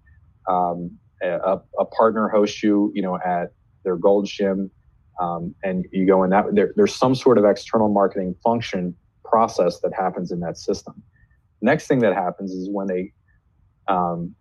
um, 0.47 0.91
a, 1.21 1.59
a, 1.79 1.85
partner 1.85 2.29
hosts 2.29 2.63
you, 2.63 2.91
you 2.95 3.01
know, 3.01 3.17
at 3.25 3.51
their 3.83 3.97
Gold 3.97 4.27
Gym, 4.27 4.71
um, 5.19 5.53
and 5.63 5.85
you 5.91 6.05
go 6.05 6.23
in 6.23 6.29
that. 6.29 6.45
There, 6.53 6.73
there's 6.75 6.95
some 6.95 7.13
sort 7.13 7.37
of 7.37 7.45
external 7.45 7.89
marketing 7.89 8.35
function 8.43 8.95
process 9.31 9.79
that 9.79 9.93
happens 9.93 10.31
in 10.31 10.39
that 10.41 10.57
system. 10.57 11.01
Next 11.61 11.87
thing 11.87 11.99
that 11.99 12.13
happens 12.13 12.51
is 12.51 12.69
when 12.69 12.87
they, 12.87 13.13
um, 13.87 14.35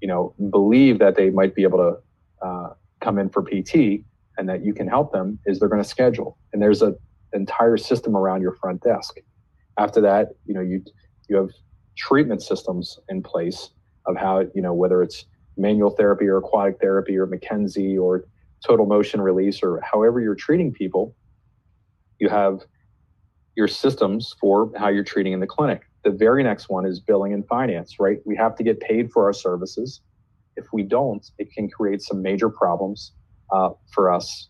you 0.00 0.08
know, 0.08 0.34
believe 0.50 0.98
that 0.98 1.16
they 1.16 1.30
might 1.30 1.54
be 1.54 1.62
able 1.62 1.78
to 1.78 2.46
uh, 2.46 2.68
come 3.00 3.18
in 3.18 3.28
for 3.28 3.42
PT 3.42 4.04
and 4.36 4.48
that 4.48 4.64
you 4.64 4.74
can 4.74 4.86
help 4.86 5.12
them, 5.12 5.38
is 5.46 5.58
they're 5.58 5.68
going 5.68 5.82
to 5.82 5.88
schedule. 5.88 6.38
And 6.52 6.62
there's 6.62 6.82
a 6.82 6.94
entire 7.32 7.76
system 7.76 8.16
around 8.16 8.42
your 8.42 8.52
front 8.52 8.82
desk. 8.82 9.16
After 9.78 10.00
that, 10.02 10.28
you 10.46 10.54
know, 10.54 10.60
you 10.60 10.82
you 11.28 11.36
have 11.36 11.50
treatment 11.96 12.42
systems 12.42 12.98
in 13.08 13.22
place 13.22 13.70
of 14.06 14.16
how 14.16 14.40
you 14.54 14.62
know 14.62 14.74
whether 14.74 15.02
it's 15.02 15.26
manual 15.56 15.90
therapy 15.90 16.26
or 16.26 16.38
aquatic 16.38 16.80
therapy 16.80 17.16
or 17.16 17.26
McKenzie 17.26 18.00
or 18.00 18.24
total 18.64 18.86
motion 18.86 19.20
release 19.20 19.62
or 19.62 19.80
however 19.80 20.20
you're 20.20 20.34
treating 20.34 20.72
people. 20.72 21.14
You 22.18 22.28
have 22.28 22.60
your 23.58 23.68
systems 23.68 24.36
for 24.40 24.70
how 24.76 24.88
you're 24.88 25.02
treating 25.02 25.32
in 25.32 25.40
the 25.40 25.46
clinic. 25.46 25.82
The 26.04 26.12
very 26.12 26.44
next 26.44 26.68
one 26.68 26.86
is 26.86 27.00
billing 27.00 27.32
and 27.32 27.44
finance, 27.48 27.96
right? 27.98 28.18
We 28.24 28.36
have 28.36 28.54
to 28.54 28.62
get 28.62 28.78
paid 28.78 29.10
for 29.10 29.24
our 29.24 29.32
services. 29.32 30.00
If 30.56 30.66
we 30.72 30.84
don't, 30.84 31.28
it 31.38 31.52
can 31.52 31.68
create 31.68 32.00
some 32.00 32.22
major 32.22 32.48
problems 32.48 33.12
uh, 33.52 33.70
for 33.92 34.12
us 34.12 34.48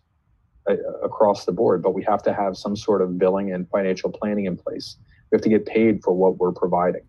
uh, 0.71 0.75
across 1.03 1.47
the 1.47 1.53
board, 1.53 1.83
but 1.83 1.95
we 1.95 2.05
have 2.05 2.23
to 2.25 2.35
have 2.35 2.55
some 2.55 2.77
sort 2.77 3.01
of 3.01 3.19
billing 3.19 3.51
and 3.51 3.67
financial 3.71 4.11
planning 4.11 4.45
in 4.45 4.59
place. 4.59 4.99
We 5.31 5.37
have 5.37 5.43
to 5.43 5.49
get 5.49 5.65
paid 5.65 6.03
for 6.05 6.13
what 6.13 6.37
we're 6.37 6.53
providing. 6.53 7.07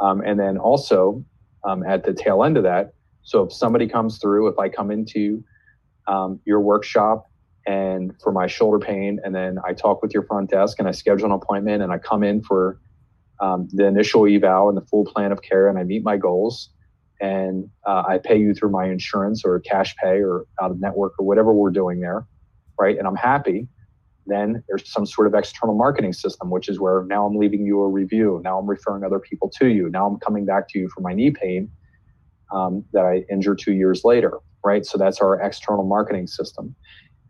Um, 0.00 0.22
and 0.22 0.40
then 0.40 0.56
also 0.56 1.22
um, 1.64 1.84
at 1.84 2.04
the 2.04 2.14
tail 2.14 2.44
end 2.44 2.56
of 2.56 2.62
that, 2.62 2.94
so 3.22 3.42
if 3.42 3.52
somebody 3.52 3.86
comes 3.86 4.18
through, 4.18 4.48
if 4.48 4.58
I 4.58 4.70
come 4.70 4.90
into 4.90 5.44
um, 6.06 6.40
your 6.46 6.60
workshop 6.60 7.28
and 7.66 8.12
for 8.22 8.32
my 8.32 8.46
shoulder 8.46 8.78
pain, 8.78 9.20
and 9.24 9.34
then 9.34 9.58
I 9.64 9.72
talk 9.72 10.02
with 10.02 10.14
your 10.14 10.22
front 10.24 10.50
desk 10.50 10.78
and 10.78 10.88
I 10.88 10.92
schedule 10.92 11.26
an 11.26 11.32
appointment 11.32 11.82
and 11.82 11.92
I 11.92 11.98
come 11.98 12.22
in 12.22 12.42
for 12.42 12.80
um, 13.40 13.68
the 13.72 13.86
initial 13.86 14.26
eval 14.26 14.68
and 14.68 14.76
the 14.76 14.86
full 14.86 15.04
plan 15.04 15.32
of 15.32 15.42
care 15.42 15.68
and 15.68 15.78
I 15.78 15.82
meet 15.82 16.04
my 16.04 16.16
goals 16.16 16.70
and 17.20 17.68
uh, 17.86 18.04
I 18.08 18.18
pay 18.18 18.38
you 18.38 18.54
through 18.54 18.70
my 18.70 18.86
insurance 18.86 19.42
or 19.44 19.60
cash 19.60 19.94
pay 19.96 20.22
or 20.22 20.46
out 20.62 20.70
of 20.70 20.80
network 20.80 21.14
or 21.18 21.26
whatever 21.26 21.52
we're 21.52 21.70
doing 21.70 22.00
there 22.00 22.26
right? 22.78 22.98
And 22.98 23.06
I'm 23.06 23.16
happy. 23.16 23.68
Then 24.26 24.62
there's 24.68 24.90
some 24.90 25.06
sort 25.06 25.26
of 25.26 25.34
external 25.34 25.76
marketing 25.76 26.12
system, 26.12 26.50
which 26.50 26.68
is 26.68 26.80
where 26.80 27.04
now 27.04 27.26
I'm 27.26 27.36
leaving 27.36 27.64
you 27.64 27.80
a 27.80 27.88
review. 27.88 28.40
Now 28.42 28.58
I'm 28.58 28.66
referring 28.66 29.04
other 29.04 29.20
people 29.20 29.50
to 29.58 29.68
you. 29.68 29.88
Now 29.88 30.06
I'm 30.06 30.18
coming 30.18 30.44
back 30.44 30.68
to 30.70 30.78
you 30.78 30.88
for 30.88 31.00
my 31.00 31.14
knee 31.14 31.30
pain 31.30 31.70
um, 32.52 32.84
that 32.92 33.04
I 33.04 33.24
injured 33.30 33.60
two 33.60 33.72
years 33.72 34.02
later, 34.04 34.38
right? 34.64 34.84
So 34.84 34.98
that's 34.98 35.20
our 35.20 35.40
external 35.40 35.84
marketing 35.84 36.26
system. 36.26 36.74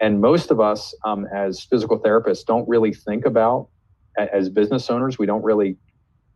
And 0.00 0.20
most 0.20 0.50
of 0.50 0.60
us, 0.60 0.94
um, 1.04 1.26
as 1.34 1.62
physical 1.62 1.98
therapists, 1.98 2.44
don't 2.44 2.68
really 2.68 2.92
think 2.92 3.24
about, 3.24 3.68
as 4.18 4.48
business 4.48 4.90
owners, 4.90 5.18
we 5.18 5.26
don't 5.26 5.42
really 5.42 5.76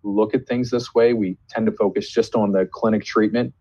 look 0.02 0.34
at 0.34 0.46
things 0.46 0.70
this 0.70 0.94
way. 0.94 1.12
We 1.12 1.36
tend 1.48 1.66
to 1.66 1.72
focus 1.72 2.10
just 2.10 2.34
on 2.34 2.52
the 2.52 2.66
clinic 2.72 3.04
treatment. 3.04 3.52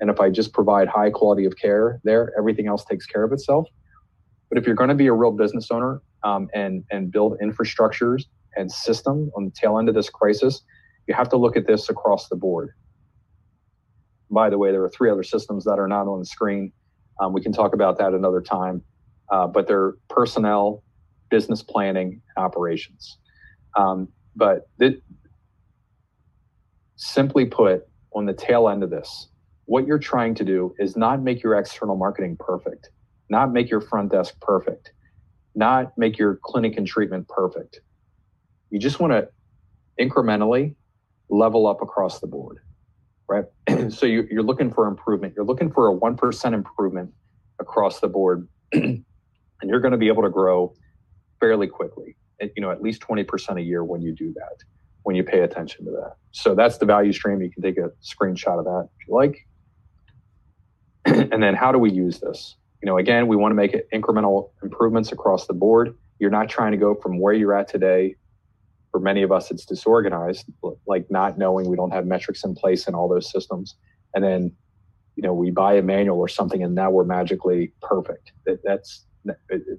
And 0.00 0.10
if 0.10 0.20
I 0.20 0.28
just 0.28 0.52
provide 0.52 0.88
high 0.88 1.10
quality 1.10 1.46
of 1.46 1.56
care 1.56 2.00
there, 2.04 2.32
everything 2.38 2.66
else 2.66 2.84
takes 2.84 3.06
care 3.06 3.24
of 3.24 3.32
itself. 3.32 3.66
But 4.48 4.58
if 4.58 4.66
you're 4.66 4.76
going 4.76 4.88
to 4.88 4.94
be 4.94 5.06
a 5.06 5.12
real 5.12 5.32
business 5.32 5.70
owner 5.70 6.02
um, 6.22 6.48
and 6.54 6.84
and 6.90 7.10
build 7.10 7.38
infrastructures 7.40 8.24
and 8.56 8.70
system 8.70 9.30
on 9.36 9.46
the 9.46 9.50
tail 9.50 9.78
end 9.78 9.88
of 9.88 9.94
this 9.94 10.10
crisis, 10.10 10.62
you 11.06 11.14
have 11.14 11.28
to 11.30 11.36
look 11.36 11.56
at 11.56 11.66
this 11.66 11.88
across 11.88 12.28
the 12.28 12.36
board. 12.36 12.70
By 14.30 14.50
the 14.50 14.58
way, 14.58 14.70
there 14.70 14.82
are 14.82 14.88
three 14.88 15.10
other 15.10 15.22
systems 15.22 15.64
that 15.64 15.78
are 15.78 15.88
not 15.88 16.08
on 16.08 16.18
the 16.18 16.26
screen. 16.26 16.72
Um, 17.20 17.32
we 17.32 17.40
can 17.40 17.52
talk 17.52 17.74
about 17.74 17.96
that 17.98 18.12
another 18.12 18.40
time, 18.40 18.82
uh, 19.30 19.46
but 19.46 19.66
they're 19.66 19.94
personnel, 20.08 20.82
business 21.30 21.62
planning, 21.62 22.20
and 22.36 22.44
operations. 22.44 23.18
Um, 23.76 24.08
but 24.34 24.68
th- 24.80 25.00
simply 26.96 27.44
put, 27.44 27.86
on 28.14 28.24
the 28.24 28.32
tail 28.32 28.68
end 28.68 28.82
of 28.82 28.90
this, 28.90 29.28
what 29.66 29.86
you're 29.86 29.98
trying 29.98 30.34
to 30.36 30.44
do 30.44 30.74
is 30.78 30.96
not 30.96 31.22
make 31.22 31.42
your 31.42 31.58
external 31.58 31.96
marketing 31.96 32.36
perfect 32.38 32.90
not 33.28 33.52
make 33.52 33.70
your 33.70 33.80
front 33.80 34.12
desk 34.12 34.34
perfect, 34.40 34.92
not 35.54 35.96
make 35.96 36.18
your 36.18 36.38
clinic 36.42 36.76
and 36.76 36.86
treatment 36.86 37.28
perfect. 37.28 37.80
You 38.70 38.78
just 38.78 39.00
want 39.00 39.12
to 39.12 39.28
incrementally 40.00 40.74
level 41.28 41.66
up 41.66 41.82
across 41.82 42.20
the 42.20 42.26
board, 42.26 42.58
right? 43.28 43.44
so 43.90 44.06
you, 44.06 44.28
are 44.36 44.42
looking 44.42 44.72
for 44.72 44.86
improvement. 44.86 45.34
You're 45.36 45.44
looking 45.44 45.72
for 45.72 45.88
a 45.88 45.96
1% 45.96 46.52
improvement 46.52 47.12
across 47.58 48.00
the 48.00 48.08
board, 48.08 48.48
and 49.60 49.70
you're 49.70 49.80
going 49.80 49.92
to 49.92 49.98
be 49.98 50.08
able 50.08 50.22
to 50.22 50.30
grow 50.30 50.74
fairly 51.40 51.66
quickly, 51.66 52.16
you 52.40 52.62
know, 52.62 52.70
at 52.70 52.82
least 52.82 53.02
20% 53.02 53.58
a 53.58 53.62
year 53.62 53.84
when 53.84 54.02
you 54.02 54.12
do 54.12 54.32
that, 54.34 54.64
when 55.02 55.16
you 55.16 55.24
pay 55.24 55.40
attention 55.40 55.84
to 55.84 55.90
that. 55.92 56.14
So 56.32 56.54
that's 56.54 56.78
the 56.78 56.86
value 56.86 57.12
stream. 57.12 57.40
You 57.42 57.50
can 57.50 57.62
take 57.62 57.78
a 57.78 57.90
screenshot 58.02 58.58
of 58.58 58.64
that 58.64 58.88
if 58.98 59.08
you 59.08 59.14
like. 59.14 59.46
and 61.32 61.42
then 61.42 61.54
how 61.54 61.72
do 61.72 61.78
we 61.78 61.90
use 61.90 62.20
this? 62.20 62.56
you 62.82 62.86
know, 62.86 62.98
again, 62.98 63.26
we 63.26 63.36
want 63.36 63.50
to 63.50 63.56
make 63.56 63.72
it 63.72 63.88
incremental 63.92 64.50
improvements 64.62 65.12
across 65.12 65.46
the 65.46 65.54
board. 65.54 65.96
You're 66.18 66.30
not 66.30 66.48
trying 66.48 66.72
to 66.72 66.78
go 66.78 66.94
from 66.94 67.18
where 67.18 67.34
you're 67.34 67.52
at 67.52 67.68
today. 67.68 68.16
For 68.90 69.00
many 69.00 69.22
of 69.22 69.32
us, 69.32 69.50
it's 69.50 69.64
disorganized, 69.64 70.46
like 70.86 71.10
not 71.10 71.36
knowing 71.36 71.68
we 71.68 71.76
don't 71.76 71.90
have 71.90 72.06
metrics 72.06 72.44
in 72.44 72.54
place 72.54 72.86
in 72.86 72.94
all 72.94 73.08
those 73.08 73.30
systems. 73.30 73.74
And 74.14 74.22
then, 74.22 74.52
you 75.16 75.22
know, 75.22 75.34
we 75.34 75.50
buy 75.50 75.74
a 75.74 75.82
manual 75.82 76.18
or 76.18 76.28
something 76.28 76.62
and 76.62 76.74
now 76.74 76.90
we're 76.90 77.04
magically 77.04 77.72
perfect. 77.82 78.32
That, 78.44 78.60
that's 78.62 79.04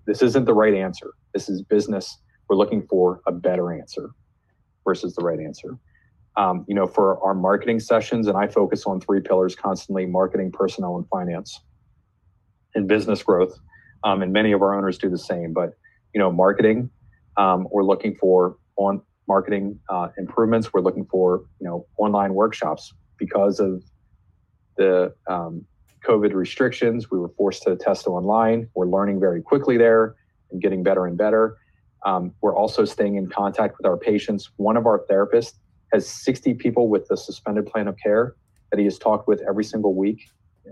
this 0.06 0.22
isn't 0.22 0.46
the 0.46 0.54
right 0.54 0.74
answer. 0.74 1.14
This 1.34 1.50
is 1.50 1.62
business. 1.62 2.20
We're 2.50 2.56
looking 2.56 2.86
for 2.88 3.22
a 3.28 3.32
better 3.32 3.74
answer 3.74 4.12
versus 4.86 5.16
the 5.16 5.24
right 5.24 5.40
answer. 5.40 5.78
Um, 6.38 6.66
you 6.68 6.76
know, 6.76 6.86
for 6.86 7.22
our 7.24 7.34
marketing 7.34 7.80
sessions, 7.80 8.28
and 8.28 8.38
I 8.38 8.48
focus 8.48 8.86
on 8.86 9.02
three 9.02 9.22
pillars 9.22 9.56
constantly 9.56 10.06
marketing, 10.06 10.52
personnel, 10.52 10.98
and 10.98 11.08
finance 11.08 11.60
and 12.76 12.88
business 12.88 13.24
growth. 13.24 13.58
Um, 14.04 14.22
and 14.22 14.32
many 14.32 14.52
of 14.52 14.62
our 14.62 14.76
owners 14.76 14.98
do 14.98 15.10
the 15.10 15.18
same. 15.18 15.52
But 15.52 15.72
you 16.14 16.20
know, 16.20 16.32
marketing, 16.32 16.90
um, 17.38 17.68
we're 17.72 17.84
looking 17.84 18.16
for 18.16 18.58
on 18.78 19.02
marketing 19.28 19.80
uh, 19.90 20.10
improvements. 20.18 20.72
We're 20.74 20.82
looking 20.82 21.06
for 21.06 21.44
you 21.60 21.68
know 21.68 21.86
online 21.98 22.34
workshops 22.34 22.94
because 23.18 23.60
of 23.60 23.84
the 24.78 25.14
um, 25.28 25.66
COVID 26.08 26.34
restrictions. 26.34 27.12
We 27.12 27.20
were 27.20 27.30
forced 27.30 27.64
to 27.64 27.76
test 27.76 28.08
online. 28.08 28.70
We're 28.76 28.88
learning 28.88 29.20
very 29.20 29.42
quickly 29.42 29.78
there 29.78 30.16
and 30.52 30.62
getting 30.62 30.84
better 30.84 31.06
and 31.06 31.18
better. 31.18 31.58
Um, 32.06 32.34
we're 32.42 32.56
also 32.56 32.86
staying 32.86 33.16
in 33.16 33.28
contact 33.28 33.78
with 33.78 33.86
our 33.86 33.98
patients. 33.98 34.52
One 34.58 34.78
of 34.78 34.86
our 34.86 35.04
therapists 35.10 35.54
has 35.92 36.08
60 36.08 36.54
people 36.56 36.90
with 36.90 37.08
the 37.08 37.18
suspended 37.18 37.66
plan 37.66 37.88
of 37.88 37.98
care 37.98 38.36
that 38.72 38.80
he 38.80 38.86
has 38.86 38.98
talked 38.98 39.28
with 39.28 39.42
every 39.48 39.64
single 39.64 39.94
week 39.94 40.22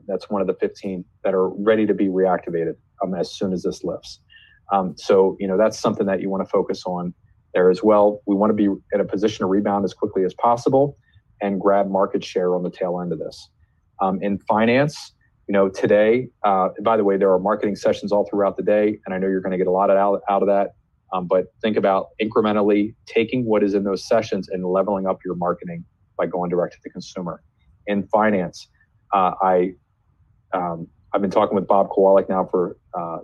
that's 0.08 0.30
one 0.30 0.42
of 0.42 0.48
the 0.48 0.54
15 0.56 1.06
that 1.24 1.34
are 1.34 1.50
ready 1.50 1.86
to 1.86 1.94
be 1.94 2.08
reactivated 2.08 2.76
um, 3.04 3.14
as 3.14 3.32
soon 3.32 3.54
as 3.54 3.64
this 3.64 3.84
lifts. 3.84 4.20
Um, 4.72 4.96
so, 4.98 5.38
you 5.40 5.48
know, 5.48 5.58
that's 5.58 5.80
something 5.80 6.06
that 6.08 6.22
you 6.22 6.30
want 6.30 6.44
to 6.44 6.50
focus 6.50 6.84
on 6.86 7.14
there 7.54 7.70
as 7.70 7.84
well. 7.84 8.22
We 8.26 8.36
want 8.36 8.50
to 8.50 8.56
be 8.56 8.66
in 8.66 9.00
a 9.00 9.06
position 9.06 9.40
to 9.40 9.46
rebound 9.46 9.86
as 9.86 9.94
quickly 9.94 10.24
as 10.24 10.34
possible 10.34 10.98
and 11.42 11.60
grab 11.60 11.90
market 11.90 12.24
share 12.24 12.56
on 12.56 12.64
the 12.64 12.70
tail 12.70 13.00
end 13.00 13.12
of 13.12 13.20
this. 13.20 13.50
Um, 14.02 14.22
in 14.22 14.40
finance, 14.40 15.14
you 15.48 15.54
know, 15.54 15.70
today, 15.70 16.28
uh, 16.44 16.70
by 16.82 16.98
the 16.98 17.04
way, 17.04 17.18
there 17.18 17.32
are 17.32 17.40
marketing 17.40 17.76
sessions 17.76 18.12
all 18.12 18.28
throughout 18.30 18.58
the 18.58 18.64
day, 18.64 19.00
and 19.06 19.14
I 19.14 19.18
know 19.18 19.28
you're 19.28 19.42
going 19.42 19.52
to 19.52 19.58
get 19.58 19.68
a 19.68 19.72
lot 19.72 19.90
out, 19.90 20.22
out 20.30 20.42
of 20.42 20.48
that. 20.48 20.72
Um, 21.14 21.28
but 21.28 21.46
think 21.62 21.78
about 21.78 22.08
incrementally 22.22 22.96
taking 23.06 23.46
what 23.46 23.64
is 23.64 23.74
in 23.74 23.84
those 23.84 24.08
sessions 24.08 24.50
and 24.50 24.66
leveling 24.66 25.06
up 25.06 25.20
your 25.24 25.36
marketing 25.36 25.86
by 26.18 26.26
going 26.26 26.50
direct 26.50 26.74
to 26.74 26.80
the 26.84 26.90
consumer. 26.90 27.42
In 27.88 28.08
finance, 28.08 28.68
uh, 29.14 29.34
I 29.42 29.74
um, 30.52 30.88
I've 31.14 31.22
been 31.22 31.32
talking 31.32 31.56
with 31.56 31.68
Bob 31.68 31.90
Kowalik 31.90 32.28
now 32.28 32.46
for 32.50 32.78
uh, 32.94 33.20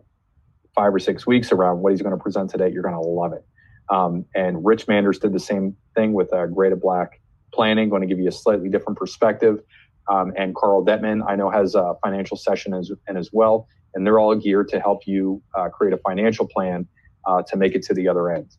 five 0.76 0.94
or 0.94 1.00
six 1.00 1.26
weeks 1.26 1.52
around 1.52 1.80
what 1.80 1.92
he's 1.92 2.02
going 2.02 2.16
to 2.16 2.22
present 2.22 2.50
today. 2.50 2.70
You're 2.72 2.84
going 2.84 2.96
to 2.96 3.02
love 3.02 3.34
it. 3.34 3.46
Um, 3.90 4.26
and 4.36 4.64
Rich 4.64 4.88
Manders 4.88 5.20
did 5.20 5.34
the 5.34 5.40
same 5.40 5.76
thing 5.96 6.14
with 6.14 6.32
uh, 6.34 6.46
Greater 6.48 6.76
Black 6.76 7.20
Planning, 7.54 7.90
going 7.90 8.02
to 8.02 8.08
give 8.08 8.20
you 8.20 8.30
a 8.30 8.32
slightly 8.32 8.70
different 8.70 8.98
perspective. 8.98 9.62
Um, 10.10 10.34
and 10.38 10.56
Carl 10.56 10.84
Detman, 10.84 11.22
I 11.28 11.36
know, 11.36 11.50
has 11.50 11.76
a 11.76 11.96
financial 12.04 12.38
session 12.38 12.74
as, 12.74 12.92
and 13.08 13.18
as 13.18 13.30
well. 13.32 13.68
and 13.94 14.06
they're 14.06 14.20
all 14.20 14.34
geared 14.36 14.70
to 14.70 14.80
help 14.80 15.06
you 15.06 15.42
uh, 15.56 15.70
create 15.70 15.94
a 15.94 15.98
financial 15.98 16.48
plan 16.48 16.88
uh, 17.26 17.42
to 17.44 17.58
make 17.58 17.76
it 17.76 17.84
to 17.84 17.94
the 17.94 18.08
other 18.08 18.32
end. 18.32 18.56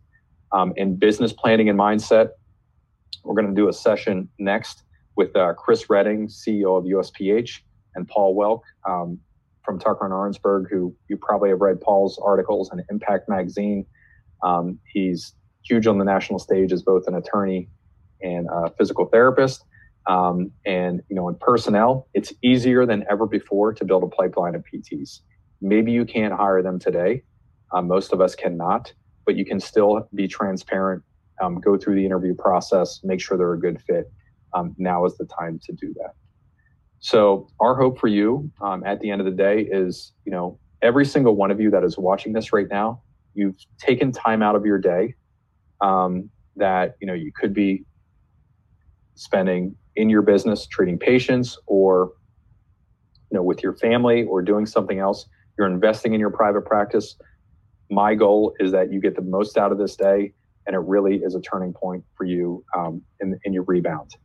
Um, 0.52 0.72
in 0.76 0.96
business 0.96 1.32
planning 1.32 1.68
and 1.68 1.78
mindset, 1.78 2.30
we're 3.24 3.34
going 3.34 3.48
to 3.48 3.54
do 3.54 3.68
a 3.68 3.72
session 3.72 4.28
next 4.38 4.82
with 5.16 5.34
uh, 5.36 5.54
Chris 5.54 5.88
Reading, 5.88 6.28
CEO 6.28 6.76
of 6.78 6.84
USPH, 6.84 7.60
and 7.94 8.06
Paul 8.08 8.34
Welk 8.36 8.60
um, 8.88 9.18
from 9.64 9.78
Tucker 9.78 10.04
and 10.04 10.12
Arensberg, 10.12 10.70
who 10.70 10.94
you 11.08 11.16
probably 11.16 11.50
have 11.50 11.60
read 11.60 11.80
Paul's 11.80 12.18
articles 12.22 12.70
in 12.72 12.82
Impact 12.90 13.28
Magazine. 13.28 13.86
Um, 14.42 14.78
he's 14.92 15.34
huge 15.64 15.86
on 15.86 15.98
the 15.98 16.04
national 16.04 16.38
stage 16.38 16.72
as 16.72 16.82
both 16.82 17.06
an 17.06 17.14
attorney 17.14 17.68
and 18.22 18.48
a 18.50 18.70
physical 18.76 19.06
therapist. 19.06 19.64
Um, 20.06 20.50
and 20.66 21.00
you 21.08 21.16
know, 21.16 21.28
in 21.28 21.36
personnel, 21.36 22.08
it's 22.14 22.32
easier 22.42 22.86
than 22.86 23.04
ever 23.10 23.26
before 23.26 23.72
to 23.74 23.84
build 23.84 24.02
a 24.02 24.08
pipeline 24.08 24.54
of 24.54 24.64
PTs. 24.64 25.20
Maybe 25.60 25.92
you 25.92 26.04
can't 26.04 26.34
hire 26.34 26.62
them 26.62 26.78
today. 26.78 27.22
Uh, 27.72 27.82
most 27.82 28.12
of 28.12 28.20
us 28.20 28.34
cannot, 28.34 28.92
but 29.24 29.36
you 29.36 29.44
can 29.44 29.60
still 29.60 30.08
be 30.14 30.26
transparent, 30.26 31.02
um, 31.40 31.60
go 31.60 31.78
through 31.78 31.94
the 31.94 32.04
interview 32.04 32.34
process, 32.34 33.00
make 33.04 33.20
sure 33.20 33.38
they're 33.38 33.54
a 33.54 33.60
good 33.60 33.80
fit. 33.82 34.12
Um, 34.54 34.74
now 34.76 35.06
is 35.06 35.16
the 35.16 35.24
time 35.24 35.60
to 35.64 35.72
do 35.72 35.94
that. 35.94 36.14
So 36.98 37.48
our 37.58 37.74
hope 37.74 37.98
for 37.98 38.08
you 38.08 38.50
um, 38.60 38.84
at 38.84 39.00
the 39.00 39.10
end 39.10 39.20
of 39.20 39.24
the 39.24 39.32
day 39.32 39.62
is, 39.62 40.12
you 40.24 40.32
know, 40.32 40.58
every 40.82 41.04
single 41.04 41.34
one 41.34 41.50
of 41.50 41.60
you 41.60 41.70
that 41.70 41.84
is 41.84 41.96
watching 41.96 42.32
this 42.32 42.52
right 42.52 42.68
now, 42.68 43.00
you've 43.34 43.56
taken 43.78 44.12
time 44.12 44.42
out 44.42 44.54
of 44.54 44.66
your 44.66 44.78
day 44.78 45.14
um, 45.80 46.28
that 46.56 46.96
you 47.00 47.06
know 47.06 47.14
you 47.14 47.32
could 47.34 47.54
be 47.54 47.84
spending 49.14 49.74
in 49.96 50.08
your 50.08 50.22
business 50.22 50.66
treating 50.66 50.98
patients 50.98 51.58
or 51.66 52.12
you 53.30 53.36
know 53.36 53.42
with 53.42 53.62
your 53.62 53.74
family 53.74 54.24
or 54.24 54.42
doing 54.42 54.66
something 54.66 54.98
else 54.98 55.26
you're 55.58 55.66
investing 55.66 56.14
in 56.14 56.20
your 56.20 56.30
private 56.30 56.62
practice 56.62 57.16
my 57.90 58.14
goal 58.14 58.54
is 58.58 58.72
that 58.72 58.90
you 58.90 59.00
get 59.00 59.14
the 59.14 59.22
most 59.22 59.58
out 59.58 59.70
of 59.70 59.78
this 59.78 59.96
day 59.96 60.32
and 60.66 60.74
it 60.74 60.80
really 60.80 61.16
is 61.16 61.34
a 61.34 61.40
turning 61.40 61.72
point 61.72 62.04
for 62.14 62.24
you 62.24 62.64
um, 62.76 63.02
in, 63.20 63.38
in 63.44 63.52
your 63.52 63.64
rebound. 63.64 64.16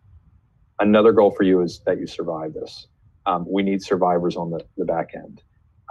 Another 0.79 1.11
goal 1.11 1.31
for 1.31 1.43
you 1.43 1.61
is 1.61 1.81
that 1.85 1.99
you 1.99 2.07
survive 2.07 2.53
this. 2.53 2.87
Um, 3.25 3.45
we 3.49 3.63
need 3.63 3.81
survivors 3.81 4.35
on 4.35 4.51
the, 4.51 4.63
the 4.77 4.85
back 4.85 5.09
end. 5.15 5.41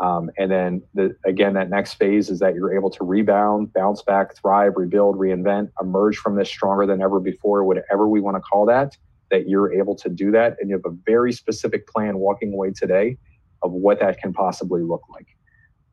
Um, 0.01 0.31
and 0.39 0.51
then 0.51 0.83
the, 0.95 1.17
again, 1.25 1.55
that 1.55 1.71
next 1.71 1.95
phase 1.95 2.31
is 2.31 2.39
that 2.41 2.55
you're 2.55 2.75
able 2.75 2.91
to 2.91 3.05
rebound, 3.05 3.73
bounce 3.73 4.03
back, 4.03 4.37
thrive, 4.37 4.73
rebuild, 4.77 5.17
reinvent, 5.17 5.71
emerge 5.81 6.19
from 6.19 6.37
this 6.37 6.49
stronger 6.49 6.87
than 6.87 7.03
ever 7.03 7.19
before, 7.19 7.65
whatever 7.65 8.07
we 8.07 8.21
want 8.21 8.37
to 8.37 8.41
call 8.41 8.67
that, 8.67 8.97
that 9.31 9.49
you're 9.49 9.73
able 9.73 9.95
to 9.97 10.09
do 10.09 10.31
that. 10.33 10.57
And 10.61 10.71
you 10.71 10.77
have 10.77 10.85
a 10.85 10.97
very 11.05 11.33
specific 11.33 11.87
plan 11.87 12.19
walking 12.19 12.53
away 12.53 12.73
today 12.73 13.19
of 13.63 13.73
what 13.73 14.01
that 14.01 14.19
can 14.19 14.33
possibly 14.33 14.83
look 14.83 15.03
like. 15.11 15.27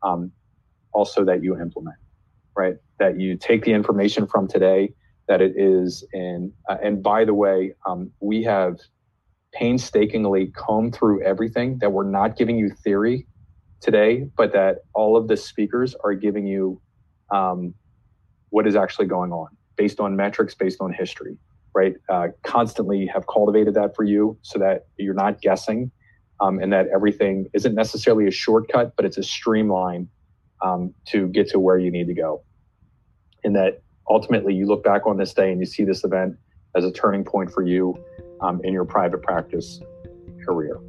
Um, 0.03 0.31
also, 0.91 1.25
that 1.25 1.43
you 1.43 1.59
implement, 1.59 1.95
right? 2.55 2.75
That 2.99 3.19
you 3.19 3.35
take 3.37 3.63
the 3.63 3.73
information 3.73 4.27
from 4.27 4.47
today, 4.47 4.93
that 5.27 5.41
it 5.41 5.53
is 5.57 6.03
in, 6.13 6.53
uh, 6.69 6.77
and 6.83 7.01
by 7.01 7.25
the 7.25 7.33
way, 7.33 7.73
um, 7.87 8.11
we 8.19 8.43
have 8.43 8.77
painstakingly 9.53 10.47
combed 10.47 10.93
through 10.93 11.23
everything 11.23 11.77
that 11.79 11.91
we're 11.91 12.09
not 12.09 12.37
giving 12.37 12.57
you 12.57 12.69
theory 12.83 13.25
today, 13.81 14.27
but 14.37 14.53
that 14.53 14.79
all 14.93 15.15
of 15.15 15.27
the 15.27 15.37
speakers 15.37 15.95
are 16.03 16.13
giving 16.13 16.45
you 16.45 16.81
um, 17.31 17.73
what 18.49 18.67
is 18.67 18.75
actually 18.75 19.07
going 19.07 19.31
on 19.31 19.47
based 19.75 19.99
on 19.99 20.15
metrics, 20.15 20.53
based 20.53 20.79
on 20.81 20.93
history, 20.93 21.37
right? 21.73 21.95
Uh, 22.09 22.27
constantly 22.43 23.05
have 23.07 23.25
cultivated 23.27 23.73
that 23.75 23.95
for 23.95 24.03
you 24.03 24.37
so 24.41 24.59
that 24.59 24.87
you're 24.97 25.13
not 25.13 25.41
guessing 25.41 25.91
um, 26.39 26.59
and 26.59 26.71
that 26.73 26.87
everything 26.93 27.47
isn't 27.53 27.75
necessarily 27.75 28.27
a 28.27 28.31
shortcut, 28.31 28.95
but 28.95 29.05
it's 29.05 29.17
a 29.17 29.23
streamline 29.23 30.07
um, 30.61 30.93
to 31.07 31.27
get 31.27 31.49
to 31.49 31.59
where 31.59 31.77
you 31.77 31.91
need 31.91 32.07
to 32.07 32.13
go. 32.13 32.43
And 33.43 33.55
that 33.55 33.81
ultimately 34.09 34.53
you 34.53 34.65
look 34.65 34.83
back 34.83 35.05
on 35.05 35.17
this 35.17 35.33
day 35.33 35.51
and 35.51 35.59
you 35.59 35.65
see 35.65 35.83
this 35.83 36.03
event 36.03 36.35
as 36.75 36.85
a 36.85 36.91
turning 36.91 37.23
point 37.23 37.51
for 37.51 37.63
you 37.63 37.97
um, 38.41 38.61
in 38.63 38.73
your 38.73 38.85
private 38.85 39.21
practice 39.21 39.79
career. 40.45 40.79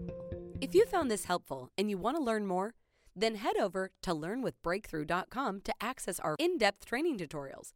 If 0.61 0.75
you 0.75 0.87
found 0.87 1.11
this 1.11 1.25
helpful 1.25 1.71
and 1.77 1.91
you 1.91 1.99
want 1.99 2.17
to 2.17 2.23
learn 2.23 2.47
more, 2.47 2.75
then 3.15 3.37
head 3.37 3.57
over 3.57 3.91
to 4.03 4.11
learnwithbreakthrough.com 4.13 5.61
to 5.61 5.75
access 5.81 6.19
our 6.21 6.37
in 6.39 6.59
depth 6.59 6.85
training 6.85 7.19
tutorials. 7.19 7.73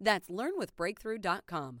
That's 0.00 0.28
learnwithbreakthrough.com. 0.28 1.80